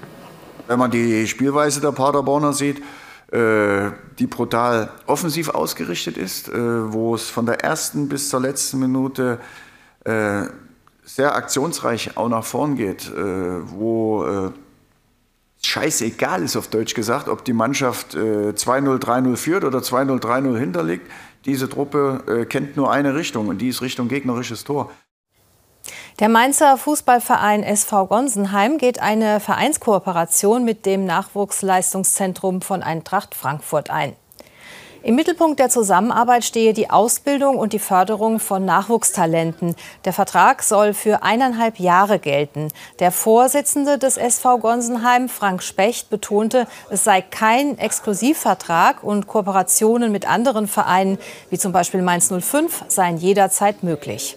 Wenn 0.68 0.78
man 0.78 0.92
die 0.92 1.26
Spielweise 1.26 1.82
der 1.82 1.92
Paderborner 1.92 2.54
sieht, 2.54 2.84
die 3.30 4.28
brutal 4.28 4.90
offensiv 5.06 5.50
ausgerichtet 5.50 6.18
ist, 6.18 6.48
äh, 6.48 6.94
wo 6.94 7.14
es 7.14 7.30
von 7.30 7.46
der 7.46 7.62
ersten 7.62 8.08
bis 8.08 8.30
zur 8.30 8.40
letzten 8.40 8.80
Minute 8.80 9.40
äh, 10.06 10.44
sehr 11.04 11.36
aktionsreich 11.36 12.16
auch 12.16 12.30
nach 12.30 12.44
vorn 12.44 12.76
geht, 12.76 13.10
wo 13.16 14.52
scheißegal 15.64 16.44
ist 16.44 16.58
auf 16.58 16.68
Deutsch 16.68 16.96
gesagt, 16.96 17.30
ob 17.30 17.46
die 17.46 17.54
Mannschaft 17.54 18.14
2-0, 18.14 18.54
3-0 18.54 19.38
führt 19.38 19.64
oder 19.64 19.80
2-0, 19.80 20.20
3-0 20.20 20.58
hinterliegt. 20.58 21.10
Diese 21.46 21.70
Truppe 21.70 22.46
kennt 22.50 22.76
nur 22.76 22.92
eine 22.92 23.16
Richtung 23.16 23.48
und 23.48 23.60
die 23.60 23.70
ist 23.70 23.82
Richtung 23.82 24.10
gegnerisches 24.10 24.66
Tor. 24.66 24.92
Der 26.20 26.30
Mainzer 26.30 26.78
Fußballverein 26.78 27.62
SV 27.62 28.08
Gonsenheim 28.08 28.80
geht 28.80 29.00
eine 29.00 29.40
Vereinskooperation 29.40 30.66
mit 30.66 30.88
dem 30.88 31.06
Nachwuchsleistungszentrum 31.06 32.64
von 32.64 32.82
Eintracht 32.82 33.36
Frankfurt 33.36 33.92
ein. 33.92 34.16
Im 35.04 35.14
Mittelpunkt 35.14 35.60
der 35.60 35.70
Zusammenarbeit 35.70 36.44
stehe 36.44 36.74
die 36.74 36.90
Ausbildung 36.90 37.60
und 37.60 37.72
die 37.72 37.78
Förderung 37.78 38.40
von 38.40 38.66
Nachwuchstalenten. 38.66 39.76
Der 40.06 40.12
Vertrag 40.12 40.64
soll 40.64 40.96
für 40.96 41.22
eineinhalb 41.22 41.80
Jahre 41.80 42.18
gelten. 42.18 42.70
Der 42.98 43.12
Vorsitzende 43.12 44.00
des 44.00 44.18
SV 44.18 44.58
Gonsenheim, 44.58 45.30
Frank 45.30 45.62
Specht, 45.62 46.10
betonte, 46.10 46.66
es 46.90 47.04
sei 47.04 47.22
kein 47.22 47.78
Exklusivvertrag 47.78 49.04
und 49.04 49.28
Kooperationen 49.28 50.12
mit 50.12 50.28
anderen 50.28 50.68
Vereinen, 50.68 51.20
wie 51.52 51.60
zum 51.60 51.74
Beispiel 51.74 52.02
Mainz 52.02 52.34
05, 52.34 52.86
seien 52.88 53.18
jederzeit 53.18 53.84
möglich. 53.84 54.36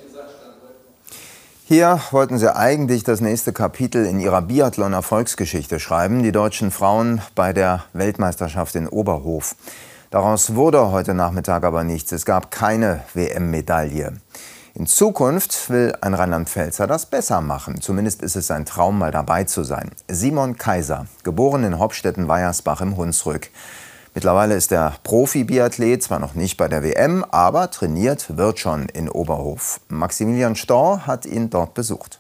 Hier 1.73 2.01
wollten 2.11 2.37
sie 2.37 2.53
eigentlich 2.53 3.05
das 3.05 3.21
nächste 3.21 3.53
Kapitel 3.53 4.05
in 4.05 4.19
ihrer 4.19 4.43
Biathlon-Erfolgsgeschichte 4.43 5.79
schreiben, 5.79 6.25
die 6.25 6.33
deutschen 6.33 6.73
Frauen 6.73 7.23
bei 7.37 7.53
der 7.53 7.85
Weltmeisterschaft 7.93 8.75
in 8.75 8.89
Oberhof. 8.89 9.55
Daraus 10.11 10.57
wurde 10.57 10.91
heute 10.91 11.15
Nachmittag 11.15 11.63
aber 11.63 11.85
nichts. 11.85 12.11
Es 12.11 12.25
gab 12.25 12.51
keine 12.51 13.03
WM-Medaille. 13.15 14.15
In 14.75 14.89
Zukunft 14.89 15.71
will 15.71 15.95
ein 16.01 16.15
Rheinland-Pfälzer 16.15 16.89
das 16.89 17.07
besser 17.07 17.41
machen. 17.41 17.81
Zumindest 17.81 18.23
ist 18.23 18.35
es 18.35 18.49
sein 18.49 18.67
Traum, 18.67 18.99
mal 18.99 19.13
dabei 19.13 19.45
zu 19.45 19.63
sein. 19.63 19.93
Simon 20.09 20.57
Kaiser, 20.57 21.07
geboren 21.23 21.63
in 21.63 21.79
Hopstetten-Weiersbach 21.79 22.81
im 22.81 22.97
Hunsrück. 22.97 23.49
Mittlerweile 24.15 24.57
ist 24.57 24.73
der 24.73 24.95
Profi-Biathlet 25.05 26.03
zwar 26.03 26.19
noch 26.19 26.35
nicht 26.35 26.57
bei 26.57 26.67
der 26.67 26.83
WM, 26.83 27.25
aber 27.31 27.71
trainiert 27.71 28.37
wird 28.37 28.59
schon 28.59 28.89
in 28.89 29.09
Oberhof. 29.09 29.81
Maximilian 29.89 30.57
Storr 30.57 31.07
hat 31.07 31.27
ihn 31.27 31.49
dort 31.49 31.75
besucht. 31.75 32.19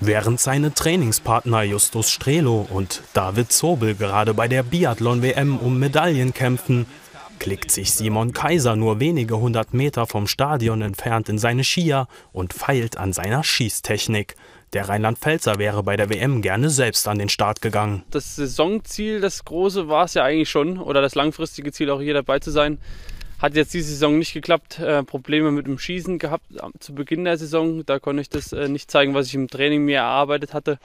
Während 0.00 0.40
seine 0.40 0.74
Trainingspartner 0.74 1.62
Justus 1.62 2.10
Strelo 2.10 2.66
und 2.70 3.02
David 3.14 3.50
Zobel 3.50 3.94
gerade 3.94 4.34
bei 4.34 4.46
der 4.46 4.62
Biathlon-WM 4.62 5.56
um 5.58 5.78
Medaillen 5.78 6.34
kämpfen, 6.34 6.86
klickt 7.38 7.70
sich 7.70 7.92
Simon 7.92 8.32
Kaiser 8.32 8.76
nur 8.76 9.00
wenige 9.00 9.38
hundert 9.38 9.72
Meter 9.72 10.06
vom 10.06 10.26
Stadion 10.26 10.82
entfernt 10.82 11.28
in 11.28 11.38
seine 11.38 11.64
Skier 11.64 12.08
und 12.32 12.52
feilt 12.52 12.98
an 12.98 13.12
seiner 13.12 13.42
Schießtechnik. 13.42 14.36
Der 14.76 14.90
Rheinland-Pfälzer 14.90 15.56
wäre 15.56 15.82
bei 15.82 15.96
der 15.96 16.10
WM 16.10 16.42
gerne 16.42 16.68
selbst 16.68 17.08
an 17.08 17.18
den 17.18 17.30
Start 17.30 17.62
gegangen. 17.62 18.02
Das 18.10 18.36
Saisonziel, 18.36 19.22
das 19.22 19.42
große, 19.42 19.88
war 19.88 20.04
es 20.04 20.12
ja 20.12 20.22
eigentlich 20.22 20.50
schon. 20.50 20.76
Oder 20.76 21.00
das 21.00 21.14
langfristige 21.14 21.72
Ziel, 21.72 21.88
auch 21.88 22.02
hier 22.02 22.12
dabei 22.12 22.40
zu 22.40 22.50
sein. 22.50 22.76
Hat 23.38 23.54
jetzt 23.54 23.72
diese 23.72 23.88
Saison 23.88 24.18
nicht 24.18 24.34
geklappt. 24.34 24.78
Äh, 24.78 25.02
Probleme 25.02 25.50
mit 25.50 25.66
dem 25.66 25.78
Schießen 25.78 26.18
gehabt 26.18 26.44
zu 26.78 26.94
Beginn 26.94 27.24
der 27.24 27.38
Saison. 27.38 27.86
Da 27.86 27.98
konnte 27.98 28.20
ich 28.20 28.28
das 28.28 28.52
äh, 28.52 28.68
nicht 28.68 28.90
zeigen, 28.90 29.14
was 29.14 29.28
ich 29.28 29.34
im 29.34 29.48
Training 29.48 29.82
mir 29.86 30.00
erarbeitet 30.00 30.52
hatte. 30.52 30.78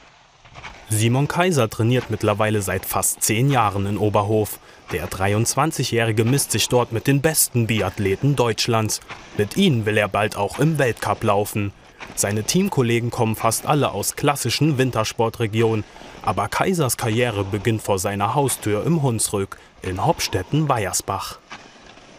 Simon 0.90 1.28
Kaiser 1.28 1.70
trainiert 1.70 2.10
mittlerweile 2.10 2.62
seit 2.62 2.86
fast 2.86 3.22
zehn 3.22 3.50
Jahren 3.50 3.88
in 3.88 3.98
Oberhof. 3.98 4.60
Der 4.94 5.10
23-Jährige 5.10 6.24
misst 6.24 6.54
sich 6.54 6.70
dort 6.70 6.94
mit 6.94 7.08
den 7.08 7.20
besten 7.20 7.68
Biathleten 7.68 8.38
Deutschlands. 8.38 9.02
Mit 9.38 9.58
ihnen 9.58 9.86
will 9.86 9.98
er 9.98 10.08
bald 10.08 10.38
auch 10.38 10.60
im 10.60 10.80
Weltcup 10.80 11.26
laufen. 11.26 11.74
Seine 12.16 12.44
Teamkollegen 12.44 13.10
kommen 13.10 13.36
fast 13.36 13.66
alle 13.66 13.92
aus 13.92 14.16
klassischen 14.16 14.78
Wintersportregionen. 14.78 15.84
Aber 16.24 16.48
Kaisers 16.48 16.98
Karriere 16.98 17.44
beginnt 17.44 17.82
vor 17.82 17.98
seiner 17.98 18.36
Haustür 18.36 18.86
im 18.86 19.02
Hunsrück 19.02 19.58
in 19.82 20.06
Hopstetten-Weiersbach. 20.06 21.40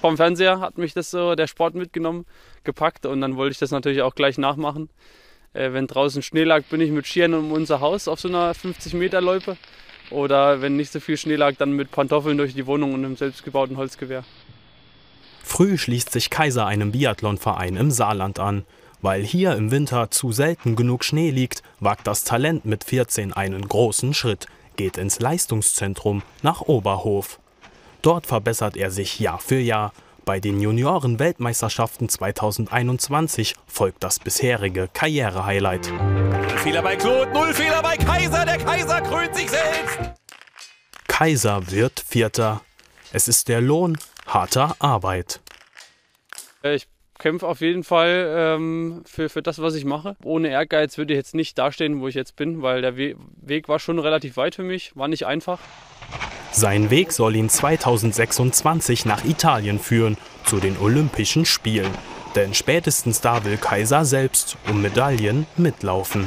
Vom 0.00 0.16
Fernseher 0.16 0.58
hat 0.58 0.78
mich 0.78 0.94
das 0.94 1.10
so 1.10 1.36
der 1.36 1.46
Sport 1.46 1.76
mitgenommen, 1.76 2.26
gepackt 2.64 3.06
und 3.06 3.20
dann 3.20 3.36
wollte 3.36 3.52
ich 3.52 3.58
das 3.58 3.70
natürlich 3.70 4.02
auch 4.02 4.16
gleich 4.16 4.38
nachmachen. 4.38 4.90
Äh, 5.54 5.72
wenn 5.72 5.86
draußen 5.86 6.22
Schnee 6.22 6.44
lag, 6.44 6.64
bin 6.64 6.80
ich 6.80 6.90
mit 6.90 7.06
Skiern 7.06 7.34
um 7.34 7.52
unser 7.52 7.80
Haus 7.80 8.08
auf 8.08 8.18
so 8.18 8.28
einer 8.28 8.52
50 8.54 8.94
Meter 8.94 9.20
Loipe. 9.20 9.56
Oder 10.10 10.60
wenn 10.60 10.76
nicht 10.76 10.92
so 10.92 11.00
viel 11.00 11.16
Schnee 11.16 11.36
lag, 11.36 11.54
dann 11.56 11.72
mit 11.72 11.90
Pantoffeln 11.90 12.36
durch 12.36 12.54
die 12.54 12.66
Wohnung 12.66 12.94
und 12.94 13.04
einem 13.04 13.16
selbstgebauten 13.16 13.76
Holzgewehr. 13.76 14.24
Früh 15.42 15.78
schließt 15.78 16.10
sich 16.10 16.30
Kaiser 16.30 16.66
einem 16.66 16.92
Biathlonverein 16.92 17.76
im 17.76 17.90
Saarland 17.90 18.38
an. 18.38 18.64
Weil 19.02 19.24
hier 19.24 19.56
im 19.56 19.72
Winter 19.72 20.12
zu 20.12 20.30
selten 20.30 20.76
genug 20.76 21.04
Schnee 21.04 21.30
liegt, 21.30 21.64
wagt 21.80 22.06
das 22.06 22.22
Talent 22.22 22.64
mit 22.64 22.84
14 22.84 23.32
einen 23.32 23.68
großen 23.68 24.14
Schritt, 24.14 24.46
geht 24.76 24.96
ins 24.96 25.18
Leistungszentrum 25.18 26.22
nach 26.42 26.62
Oberhof. 26.62 27.40
Dort 28.00 28.26
verbessert 28.26 28.76
er 28.76 28.92
sich 28.92 29.18
Jahr 29.18 29.40
für 29.40 29.58
Jahr. 29.58 29.92
Bei 30.24 30.38
den 30.38 30.60
Junioren-Weltmeisterschaften 30.60 32.08
2021 32.08 33.56
folgt 33.66 34.04
das 34.04 34.20
bisherige 34.20 34.88
Karrierehighlight. 34.92 35.92
Null 35.92 36.58
Fehler 36.58 36.82
bei 36.82 36.94
Claude, 36.94 37.32
null 37.32 37.52
Fehler 37.52 37.82
bei 37.82 37.96
Kaiser, 37.96 38.44
der 38.44 38.58
Kaiser 38.58 39.00
krönt 39.00 39.34
sich 39.34 39.50
selbst. 39.50 39.98
Kaiser 41.08 41.70
wird 41.72 41.98
Vierter. 42.06 42.60
Es 43.12 43.26
ist 43.26 43.48
der 43.48 43.60
Lohn 43.60 43.98
harter 44.26 44.76
Arbeit. 44.78 45.40
Ich 46.62 46.86
kämpfe 47.22 47.46
auf 47.46 47.60
jeden 47.60 47.84
Fall 47.84 48.34
ähm, 48.36 49.02
für, 49.06 49.28
für 49.28 49.42
das, 49.42 49.62
was 49.62 49.74
ich 49.74 49.84
mache. 49.84 50.16
Ohne 50.24 50.48
Ehrgeiz 50.48 50.98
würde 50.98 51.14
ich 51.14 51.16
jetzt 51.16 51.34
nicht 51.34 51.56
dastehen, 51.56 52.00
wo 52.00 52.08
ich 52.08 52.16
jetzt 52.16 52.34
bin, 52.34 52.62
weil 52.62 52.82
der 52.82 52.96
We 52.96 53.14
Weg 53.40 53.68
war 53.68 53.78
schon 53.78 53.98
relativ 54.00 54.36
weit 54.36 54.56
für 54.56 54.64
mich, 54.64 54.96
war 54.96 55.08
nicht 55.08 55.24
einfach. 55.24 55.60
Sein 56.50 56.90
Weg 56.90 57.12
soll 57.12 57.36
ihn 57.36 57.48
2026 57.48 59.06
nach 59.06 59.24
Italien 59.24 59.78
führen, 59.78 60.18
zu 60.44 60.58
den 60.58 60.76
Olympischen 60.76 61.46
Spielen. 61.46 61.90
Denn 62.34 62.54
spätestens 62.54 63.20
da 63.20 63.44
will 63.44 63.56
Kaiser 63.56 64.04
selbst 64.04 64.56
um 64.68 64.82
Medaillen 64.82 65.46
mitlaufen. 65.56 66.26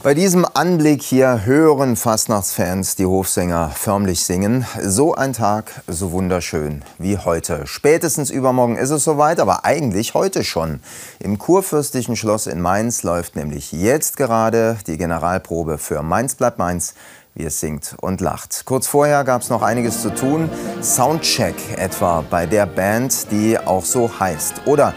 Bei 0.00 0.14
diesem 0.14 0.46
Anblick 0.54 1.02
hier 1.02 1.44
hören 1.44 1.96
Fastnachtsfans 1.96 2.94
die 2.94 3.04
Hofsänger 3.04 3.72
förmlich 3.74 4.24
singen. 4.24 4.64
So 4.80 5.16
ein 5.16 5.32
Tag, 5.32 5.82
so 5.88 6.12
wunderschön 6.12 6.84
wie 6.98 7.18
heute. 7.18 7.66
Spätestens 7.66 8.30
übermorgen 8.30 8.76
ist 8.76 8.90
es 8.90 9.02
soweit, 9.02 9.40
aber 9.40 9.64
eigentlich 9.64 10.14
heute 10.14 10.44
schon. 10.44 10.78
Im 11.18 11.38
Kurfürstlichen 11.38 12.14
Schloss 12.14 12.46
in 12.46 12.60
Mainz 12.60 13.02
läuft 13.02 13.34
nämlich 13.34 13.72
jetzt 13.72 14.16
gerade 14.16 14.78
die 14.86 14.98
Generalprobe 14.98 15.78
für 15.78 16.00
Mainz 16.04 16.36
bleibt 16.36 16.58
Mainz 16.58 16.94
wie 17.34 17.44
es 17.44 17.60
singt 17.60 17.94
und 18.00 18.20
lacht. 18.20 18.64
Kurz 18.64 18.88
vorher 18.88 19.22
gab 19.22 19.42
es 19.42 19.48
noch 19.48 19.62
einiges 19.62 20.02
zu 20.02 20.12
tun. 20.12 20.50
Soundcheck 20.82 21.54
etwa 21.76 22.24
bei 22.28 22.46
der 22.46 22.66
Band, 22.66 23.30
die 23.30 23.56
auch 23.58 23.84
so 23.84 24.10
heißt. 24.18 24.62
Oder 24.66 24.92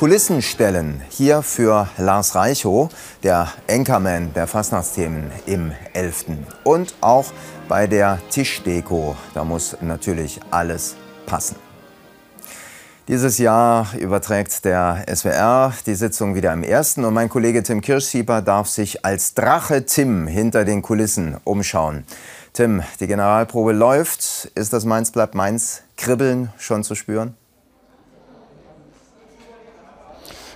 Kulissen 0.00 0.40
stellen 0.40 1.02
hier 1.10 1.42
für 1.42 1.86
Lars 1.98 2.34
Reichow, 2.34 2.88
der 3.22 3.52
Anchorman 3.68 4.32
der 4.32 4.46
Fastnachtsthemen 4.46 5.30
im 5.44 5.72
11. 5.92 6.24
Und 6.64 6.94
auch 7.02 7.26
bei 7.68 7.86
der 7.86 8.18
Tischdeko, 8.30 9.14
da 9.34 9.44
muss 9.44 9.76
natürlich 9.82 10.40
alles 10.50 10.96
passen. 11.26 11.56
Dieses 13.08 13.36
Jahr 13.36 13.88
überträgt 13.98 14.64
der 14.64 15.04
SWR 15.14 15.74
die 15.84 15.94
Sitzung 15.94 16.34
wieder 16.34 16.54
im 16.54 16.62
ersten 16.62 17.04
und 17.04 17.12
mein 17.12 17.28
Kollege 17.28 17.62
Tim 17.62 17.82
Kirschsieber 17.82 18.40
darf 18.40 18.68
sich 18.68 19.04
als 19.04 19.34
Drache 19.34 19.84
Tim 19.84 20.26
hinter 20.26 20.64
den 20.64 20.80
Kulissen 20.80 21.36
umschauen. 21.44 22.06
Tim, 22.54 22.82
die 23.00 23.06
Generalprobe 23.06 23.72
läuft. 23.72 24.50
Ist 24.54 24.72
das 24.72 24.86
Mainz 24.86 25.10
bleibt 25.10 25.34
Mainz 25.34 25.82
Kribbeln 25.98 26.54
schon 26.56 26.84
zu 26.84 26.94
spüren? 26.94 27.36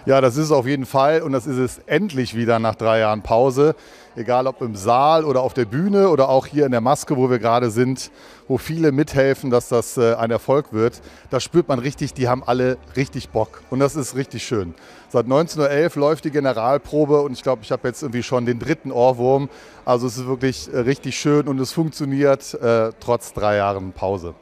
Ja, 0.06 0.20
das 0.20 0.36
ist 0.36 0.44
es 0.44 0.52
auf 0.52 0.66
jeden 0.66 0.84
Fall 0.84 1.22
und 1.22 1.32
das 1.32 1.46
ist 1.46 1.56
es 1.56 1.78
endlich 1.86 2.36
wieder 2.36 2.58
nach 2.58 2.74
drei 2.74 2.98
Jahren 2.98 3.22
Pause. 3.22 3.74
Egal 4.16 4.46
ob 4.46 4.60
im 4.60 4.76
Saal 4.76 5.24
oder 5.24 5.40
auf 5.40 5.54
der 5.54 5.64
Bühne 5.64 6.10
oder 6.10 6.28
auch 6.28 6.46
hier 6.46 6.66
in 6.66 6.72
der 6.72 6.82
Maske, 6.82 7.16
wo 7.16 7.30
wir 7.30 7.38
gerade 7.38 7.70
sind, 7.70 8.10
wo 8.46 8.58
viele 8.58 8.92
mithelfen, 8.92 9.48
dass 9.48 9.70
das 9.70 9.96
äh, 9.96 10.14
ein 10.16 10.30
Erfolg 10.30 10.74
wird. 10.74 11.00
Da 11.30 11.40
spürt 11.40 11.68
man 11.68 11.78
richtig, 11.78 12.12
die 12.12 12.28
haben 12.28 12.44
alle 12.44 12.76
richtig 12.96 13.30
Bock 13.30 13.62
und 13.70 13.78
das 13.78 13.96
ist 13.96 14.14
richtig 14.14 14.44
schön. 14.44 14.74
Seit 15.08 15.24
19.11 15.24 15.96
Uhr 15.96 16.00
läuft 16.00 16.26
die 16.26 16.30
Generalprobe 16.30 17.22
und 17.22 17.32
ich 17.32 17.42
glaube, 17.42 17.62
ich 17.62 17.72
habe 17.72 17.88
jetzt 17.88 18.02
irgendwie 18.02 18.22
schon 18.22 18.44
den 18.44 18.58
dritten 18.58 18.92
Ohrwurm. 18.92 19.48
Also 19.86 20.06
es 20.06 20.18
ist 20.18 20.26
wirklich 20.26 20.70
äh, 20.70 20.80
richtig 20.80 21.18
schön 21.18 21.48
und 21.48 21.58
es 21.58 21.72
funktioniert 21.72 22.52
äh, 22.60 22.90
trotz 23.00 23.32
drei 23.32 23.56
Jahren 23.56 23.92
Pause. 23.92 24.34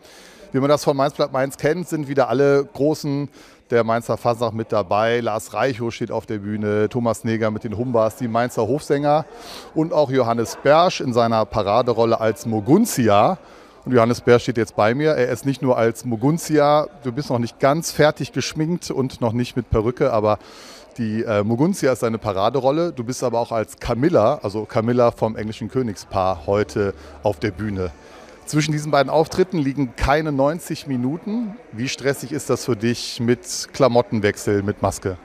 Wie 0.52 0.60
man 0.60 0.68
das 0.68 0.84
von 0.84 0.94
Mainz 0.94 1.14
Blatt 1.14 1.32
Mainz 1.32 1.56
kennt, 1.56 1.88
sind 1.88 2.08
wieder 2.08 2.28
alle 2.28 2.68
großen 2.74 3.30
der 3.72 3.84
Mainzer 3.84 4.18
Fasnacht 4.18 4.52
mit 4.52 4.70
dabei. 4.70 5.20
Lars 5.20 5.54
Reichow 5.54 5.92
steht 5.92 6.10
auf 6.10 6.26
der 6.26 6.38
Bühne, 6.38 6.90
Thomas 6.90 7.24
Neger 7.24 7.50
mit 7.50 7.64
den 7.64 7.76
Humbas, 7.76 8.16
die 8.16 8.28
Mainzer 8.28 8.68
Hofsänger 8.68 9.24
und 9.74 9.94
auch 9.94 10.10
Johannes 10.10 10.58
Bersch 10.62 11.00
in 11.00 11.14
seiner 11.14 11.46
Paraderolle 11.46 12.20
als 12.20 12.44
Moguntia. 12.44 13.38
Und 13.86 13.92
Johannes 13.92 14.20
Bersch 14.20 14.42
steht 14.42 14.58
jetzt 14.58 14.76
bei 14.76 14.94
mir. 14.94 15.12
Er 15.12 15.28
ist 15.28 15.46
nicht 15.46 15.62
nur 15.62 15.78
als 15.78 16.04
Moguntia, 16.04 16.86
du 17.02 17.12
bist 17.12 17.30
noch 17.30 17.38
nicht 17.38 17.58
ganz 17.60 17.90
fertig 17.90 18.32
geschminkt 18.32 18.90
und 18.90 19.22
noch 19.22 19.32
nicht 19.32 19.56
mit 19.56 19.70
Perücke, 19.70 20.12
aber 20.12 20.38
die 20.98 21.22
äh, 21.22 21.42
Moguntia 21.42 21.92
ist 21.92 22.00
seine 22.00 22.18
Paraderolle. 22.18 22.92
Du 22.92 23.04
bist 23.04 23.24
aber 23.24 23.40
auch 23.40 23.52
als 23.52 23.78
Camilla, 23.78 24.38
also 24.42 24.66
Camilla 24.66 25.10
vom 25.12 25.34
englischen 25.34 25.70
Königspaar, 25.70 26.42
heute 26.46 26.92
auf 27.22 27.40
der 27.40 27.52
Bühne. 27.52 27.90
Zwischen 28.46 28.72
diesen 28.72 28.90
beiden 28.90 29.10
Auftritten 29.10 29.58
liegen 29.58 29.94
keine 29.96 30.32
90 30.32 30.86
Minuten. 30.86 31.56
Wie 31.72 31.88
stressig 31.88 32.32
ist 32.32 32.50
das 32.50 32.64
für 32.64 32.76
dich 32.76 33.20
mit 33.20 33.68
Klamottenwechsel, 33.72 34.62
mit 34.62 34.82
Maske? 34.82 35.16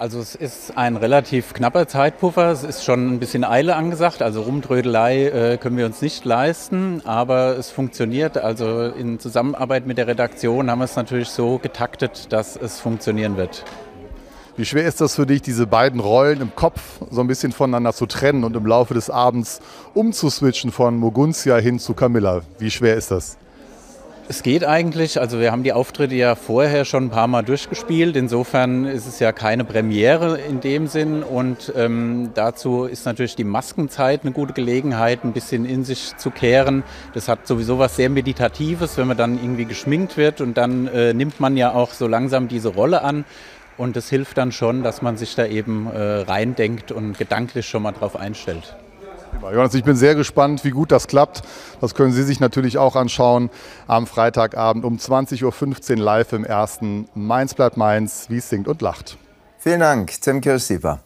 Also 0.00 0.18
es 0.18 0.34
ist 0.34 0.78
ein 0.78 0.96
relativ 0.96 1.52
knapper 1.52 1.86
Zeitpuffer. 1.86 2.50
Es 2.50 2.64
ist 2.64 2.84
schon 2.84 3.12
ein 3.12 3.18
bisschen 3.18 3.44
Eile 3.44 3.76
angesagt. 3.76 4.22
Also 4.22 4.40
Rumtrödelei 4.40 5.26
äh, 5.26 5.56
können 5.58 5.76
wir 5.76 5.84
uns 5.84 6.00
nicht 6.00 6.24
leisten, 6.24 7.02
aber 7.04 7.58
es 7.58 7.70
funktioniert. 7.70 8.38
Also 8.38 8.84
in 8.84 9.18
Zusammenarbeit 9.18 9.86
mit 9.86 9.98
der 9.98 10.06
Redaktion 10.06 10.70
haben 10.70 10.78
wir 10.78 10.86
es 10.86 10.96
natürlich 10.96 11.28
so 11.28 11.58
getaktet, 11.58 12.32
dass 12.32 12.56
es 12.56 12.80
funktionieren 12.80 13.36
wird. 13.36 13.62
Wie 14.60 14.66
schwer 14.66 14.84
ist 14.84 15.00
das 15.00 15.14
für 15.14 15.24
dich, 15.24 15.40
diese 15.40 15.66
beiden 15.66 16.00
Rollen 16.00 16.42
im 16.42 16.54
Kopf 16.54 16.82
so 17.10 17.22
ein 17.22 17.26
bisschen 17.26 17.50
voneinander 17.50 17.94
zu 17.94 18.04
trennen 18.04 18.44
und 18.44 18.54
im 18.54 18.66
Laufe 18.66 18.92
des 18.92 19.08
Abends 19.08 19.62
umzuswitchen 19.94 20.70
von 20.70 20.98
Moguntia 20.98 21.56
hin 21.56 21.78
zu 21.78 21.94
Camilla? 21.94 22.42
Wie 22.58 22.70
schwer 22.70 22.94
ist 22.96 23.10
das? 23.10 23.38
Es 24.28 24.42
geht 24.42 24.62
eigentlich. 24.66 25.18
Also 25.18 25.40
wir 25.40 25.50
haben 25.50 25.62
die 25.62 25.72
Auftritte 25.72 26.14
ja 26.14 26.34
vorher 26.34 26.84
schon 26.84 27.04
ein 27.04 27.10
paar 27.10 27.26
Mal 27.26 27.42
durchgespielt. 27.42 28.16
Insofern 28.16 28.84
ist 28.84 29.06
es 29.06 29.18
ja 29.18 29.32
keine 29.32 29.64
Premiere 29.64 30.38
in 30.38 30.60
dem 30.60 30.88
Sinn. 30.88 31.22
Und 31.22 31.72
ähm, 31.74 32.32
dazu 32.34 32.84
ist 32.84 33.06
natürlich 33.06 33.36
die 33.36 33.44
Maskenzeit 33.44 34.24
eine 34.24 34.32
gute 34.32 34.52
Gelegenheit, 34.52 35.24
ein 35.24 35.32
bisschen 35.32 35.64
in 35.64 35.84
sich 35.84 36.18
zu 36.18 36.30
kehren. 36.30 36.82
Das 37.14 37.28
hat 37.28 37.46
sowieso 37.46 37.78
was 37.78 37.96
sehr 37.96 38.10
Meditatives, 38.10 38.98
wenn 38.98 39.08
man 39.08 39.16
dann 39.16 39.36
irgendwie 39.36 39.64
geschminkt 39.64 40.18
wird. 40.18 40.42
Und 40.42 40.58
dann 40.58 40.86
äh, 40.86 41.14
nimmt 41.14 41.40
man 41.40 41.56
ja 41.56 41.72
auch 41.72 41.92
so 41.92 42.06
langsam 42.06 42.46
diese 42.46 42.68
Rolle 42.68 43.02
an. 43.02 43.24
Und 43.80 43.96
das 43.96 44.10
hilft 44.10 44.36
dann 44.36 44.52
schon, 44.52 44.82
dass 44.82 45.00
man 45.00 45.16
sich 45.16 45.34
da 45.34 45.46
eben 45.46 45.86
äh, 45.86 45.98
reindenkt 45.98 46.92
und 46.92 47.16
gedanklich 47.16 47.66
schon 47.66 47.82
mal 47.82 47.92
drauf 47.92 48.14
einstellt. 48.14 48.76
Jonas, 49.40 49.72
ich 49.72 49.84
bin 49.84 49.96
sehr 49.96 50.14
gespannt, 50.14 50.64
wie 50.64 50.70
gut 50.70 50.92
das 50.92 51.06
klappt. 51.06 51.40
Das 51.80 51.94
können 51.94 52.12
Sie 52.12 52.22
sich 52.22 52.40
natürlich 52.40 52.76
auch 52.76 52.94
anschauen 52.94 53.48
am 53.86 54.06
Freitagabend 54.06 54.84
um 54.84 54.98
20.15 54.98 55.92
Uhr 55.92 55.96
live 55.96 56.34
im 56.34 56.44
ersten 56.44 57.08
Mainz 57.14 57.54
bleibt 57.54 57.78
Mainz, 57.78 58.26
wie 58.28 58.36
es 58.36 58.50
singt 58.50 58.68
und 58.68 58.82
lacht. 58.82 59.16
Vielen 59.58 59.80
Dank, 59.80 60.12
Tim 60.20 60.42
Kirsieper. 60.42 61.00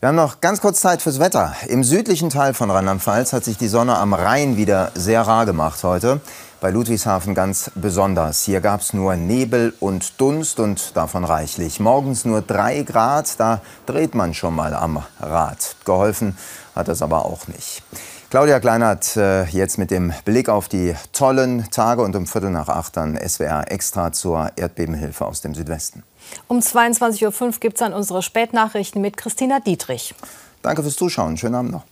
Wir 0.00 0.08
haben 0.08 0.16
noch 0.16 0.42
ganz 0.42 0.60
kurz 0.60 0.82
Zeit 0.82 1.00
fürs 1.00 1.18
Wetter. 1.18 1.54
Im 1.68 1.82
südlichen 1.82 2.28
Teil 2.28 2.52
von 2.52 2.70
Rheinland-Pfalz 2.70 3.32
hat 3.32 3.44
sich 3.44 3.56
die 3.56 3.68
Sonne 3.68 3.96
am 3.96 4.12
Rhein 4.12 4.58
wieder 4.58 4.92
sehr 4.94 5.22
rar 5.22 5.46
gemacht 5.46 5.82
heute 5.82 6.20
bei 6.62 6.70
Ludwigshafen 6.70 7.34
ganz 7.34 7.72
besonders. 7.74 8.44
Hier 8.44 8.60
gab 8.60 8.82
es 8.82 8.92
nur 8.92 9.16
Nebel 9.16 9.74
und 9.80 10.20
Dunst 10.20 10.60
und 10.60 10.96
davon 10.96 11.24
reichlich. 11.24 11.80
Morgens 11.80 12.24
nur 12.24 12.40
drei 12.40 12.82
Grad, 12.82 13.38
da 13.40 13.60
dreht 13.84 14.14
man 14.14 14.32
schon 14.32 14.54
mal 14.54 14.72
am 14.72 15.02
Rad. 15.20 15.74
Geholfen 15.84 16.38
hat 16.76 16.86
das 16.86 17.02
aber 17.02 17.26
auch 17.26 17.48
nicht. 17.48 17.82
Claudia 18.30 18.60
Kleinert 18.60 19.16
äh, 19.16 19.42
jetzt 19.46 19.76
mit 19.76 19.90
dem 19.90 20.12
Blick 20.24 20.48
auf 20.48 20.68
die 20.68 20.94
tollen 21.12 21.68
Tage 21.70 22.00
und 22.00 22.14
um 22.14 22.28
Viertel 22.28 22.50
nach 22.50 22.68
acht 22.68 22.96
dann 22.96 23.18
SWR 23.18 23.70
extra 23.70 24.12
zur 24.12 24.52
Erdbebenhilfe 24.54 25.26
aus 25.26 25.40
dem 25.40 25.56
Südwesten. 25.56 26.04
Um 26.46 26.60
22.05 26.60 27.42
Uhr 27.42 27.50
gibt 27.58 27.74
es 27.74 27.80
dann 27.80 27.92
unsere 27.92 28.22
Spätnachrichten 28.22 29.02
mit 29.02 29.16
Christina 29.16 29.58
Dietrich. 29.58 30.14
Danke 30.62 30.82
fürs 30.82 30.94
Zuschauen. 30.94 31.36
Schönen 31.36 31.56
Abend 31.56 31.72
noch. 31.72 31.82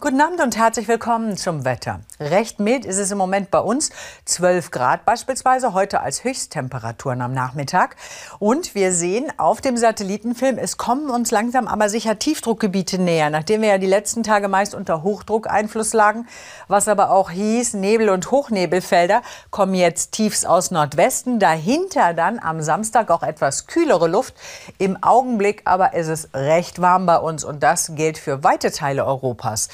Guten 0.00 0.20
Abend 0.20 0.40
und 0.42 0.56
herzlich 0.56 0.88
willkommen 0.88 1.36
zum 1.36 1.64
Wetter. 1.64 2.00
Recht 2.18 2.58
mild 2.58 2.84
ist 2.84 2.98
es 2.98 3.12
im 3.12 3.16
Moment 3.16 3.50
bei 3.52 3.60
uns, 3.60 3.90
12 4.24 4.72
Grad 4.72 5.04
beispielsweise, 5.04 5.72
heute 5.72 6.00
als 6.00 6.24
Höchsttemperaturen 6.24 7.22
am 7.22 7.32
Nachmittag. 7.32 7.96
Und 8.38 8.74
wir 8.74 8.92
sehen 8.92 9.32
auf 9.38 9.60
dem 9.60 9.76
Satellitenfilm, 9.76 10.58
es 10.58 10.76
kommen 10.76 11.10
uns 11.10 11.30
langsam 11.30 11.68
aber 11.68 11.88
sicher 11.88 12.18
Tiefdruckgebiete 12.18 12.98
näher, 12.98 13.30
nachdem 13.30 13.62
wir 13.62 13.68
ja 13.68 13.78
die 13.78 13.86
letzten 13.86 14.24
Tage 14.24 14.48
meist 14.48 14.74
unter 14.74 15.04
Hochdruckeinfluss 15.04 15.92
lagen, 15.92 16.26
was 16.66 16.88
aber 16.88 17.10
auch 17.10 17.30
hieß, 17.30 17.74
Nebel- 17.74 18.10
und 18.10 18.30
Hochnebelfelder 18.30 19.22
kommen 19.50 19.74
jetzt 19.74 20.12
tiefs 20.12 20.44
aus 20.44 20.72
Nordwesten, 20.72 21.38
dahinter 21.38 22.14
dann 22.14 22.40
am 22.40 22.60
Samstag 22.62 23.10
auch 23.10 23.22
etwas 23.22 23.68
kühlere 23.68 24.08
Luft. 24.08 24.34
Im 24.78 25.02
Augenblick 25.02 25.62
aber 25.64 25.94
ist 25.94 26.08
es 26.08 26.28
recht 26.34 26.82
warm 26.82 27.06
bei 27.06 27.16
uns 27.16 27.44
und 27.44 27.62
das 27.62 27.94
gilt 27.94 28.18
für 28.18 28.42
weite 28.42 28.72
Teile 28.72 29.06
Europas. 29.06 29.68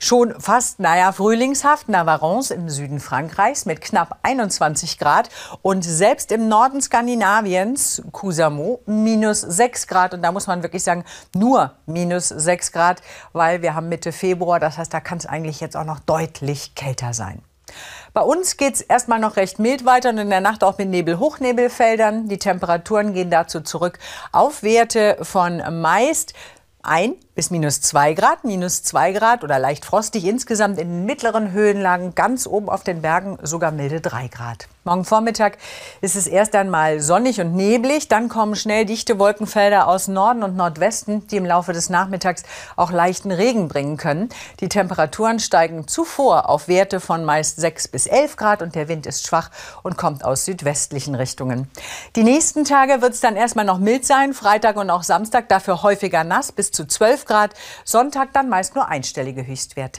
Schon 0.00 0.38
fast, 0.38 0.80
naja, 0.80 1.12
frühlingshaft 1.12 1.88
Navarons 1.88 2.50
im 2.50 2.68
Süden 2.68 3.00
Frankreichs 3.00 3.64
mit 3.64 3.80
knapp 3.80 4.18
21 4.22 4.98
Grad 4.98 5.30
und 5.62 5.82
selbst 5.82 6.30
im 6.30 6.46
Norden 6.46 6.82
Skandinaviens, 6.82 8.02
Kusamo, 8.12 8.80
minus 8.84 9.40
6 9.40 9.86
Grad. 9.86 10.12
Und 10.12 10.20
da 10.20 10.30
muss 10.30 10.46
man 10.46 10.62
wirklich 10.62 10.82
sagen, 10.82 11.04
nur 11.34 11.72
minus 11.86 12.28
6 12.28 12.72
Grad, 12.72 13.00
weil 13.32 13.62
wir 13.62 13.74
haben 13.74 13.88
Mitte 13.88 14.12
Februar. 14.12 14.60
Das 14.60 14.76
heißt, 14.76 14.92
da 14.92 15.00
kann 15.00 15.16
es 15.16 15.24
eigentlich 15.24 15.60
jetzt 15.60 15.76
auch 15.76 15.86
noch 15.86 16.00
deutlich 16.00 16.74
kälter 16.74 17.14
sein. 17.14 17.40
Bei 18.12 18.20
uns 18.20 18.56
geht 18.56 18.74
es 18.74 18.80
erstmal 18.82 19.18
noch 19.18 19.36
recht 19.36 19.58
mild 19.58 19.84
weiter 19.84 20.10
und 20.10 20.18
in 20.18 20.30
der 20.30 20.40
Nacht 20.40 20.62
auch 20.62 20.78
mit 20.78 20.88
Nebel-Hochnebelfeldern. 20.88 22.28
Die 22.28 22.38
Temperaturen 22.38 23.14
gehen 23.14 23.30
dazu 23.30 23.60
zurück 23.60 23.98
auf 24.32 24.62
Werte 24.62 25.16
von 25.22 25.62
meist 25.80 26.34
ein 26.82 27.16
bis 27.34 27.50
minus 27.50 27.80
2 27.80 28.14
Grad, 28.14 28.44
minus 28.44 28.82
2 28.84 29.12
Grad 29.12 29.42
oder 29.42 29.58
leicht 29.58 29.84
frostig 29.84 30.24
insgesamt 30.24 30.78
in 30.78 31.04
mittleren 31.04 31.50
Höhenlagen, 31.50 32.14
ganz 32.14 32.46
oben 32.46 32.68
auf 32.68 32.84
den 32.84 33.02
Bergen 33.02 33.38
sogar 33.42 33.72
milde 33.72 34.00
3 34.00 34.28
Grad. 34.28 34.68
Morgen 34.86 35.06
Vormittag 35.06 35.56
ist 36.02 36.14
es 36.14 36.26
erst 36.26 36.54
einmal 36.54 37.00
sonnig 37.00 37.40
und 37.40 37.54
neblig, 37.54 38.06
dann 38.08 38.28
kommen 38.28 38.54
schnell 38.54 38.84
dichte 38.84 39.18
Wolkenfelder 39.18 39.88
aus 39.88 40.08
Norden 40.08 40.42
und 40.42 40.56
Nordwesten, 40.56 41.26
die 41.26 41.38
im 41.38 41.46
Laufe 41.46 41.72
des 41.72 41.88
Nachmittags 41.88 42.42
auch 42.76 42.92
leichten 42.92 43.30
Regen 43.32 43.68
bringen 43.68 43.96
können. 43.96 44.28
Die 44.60 44.68
Temperaturen 44.68 45.40
steigen 45.40 45.88
zuvor 45.88 46.50
auf 46.50 46.68
Werte 46.68 47.00
von 47.00 47.24
meist 47.24 47.58
6 47.58 47.88
bis 47.88 48.06
11 48.06 48.36
Grad 48.36 48.60
und 48.60 48.74
der 48.74 48.88
Wind 48.88 49.06
ist 49.06 49.26
schwach 49.26 49.50
und 49.82 49.96
kommt 49.96 50.22
aus 50.22 50.44
südwestlichen 50.44 51.14
Richtungen. 51.14 51.70
Die 52.14 52.22
nächsten 52.22 52.64
Tage 52.64 53.00
wird 53.00 53.14
es 53.14 53.20
dann 53.20 53.36
erstmal 53.36 53.64
noch 53.64 53.78
mild 53.78 54.04
sein, 54.04 54.34
Freitag 54.34 54.76
und 54.76 54.90
auch 54.90 55.02
Samstag 55.02 55.48
dafür 55.48 55.82
häufiger 55.82 56.24
nass 56.24 56.52
bis 56.52 56.70
zu 56.70 56.86
12 57.24 57.26
Grad. 57.26 57.54
Sonntag 57.84 58.32
dann 58.32 58.48
meist 58.48 58.74
nur 58.74 58.88
einstellige 58.88 59.46
Höchstwerte. 59.46 59.92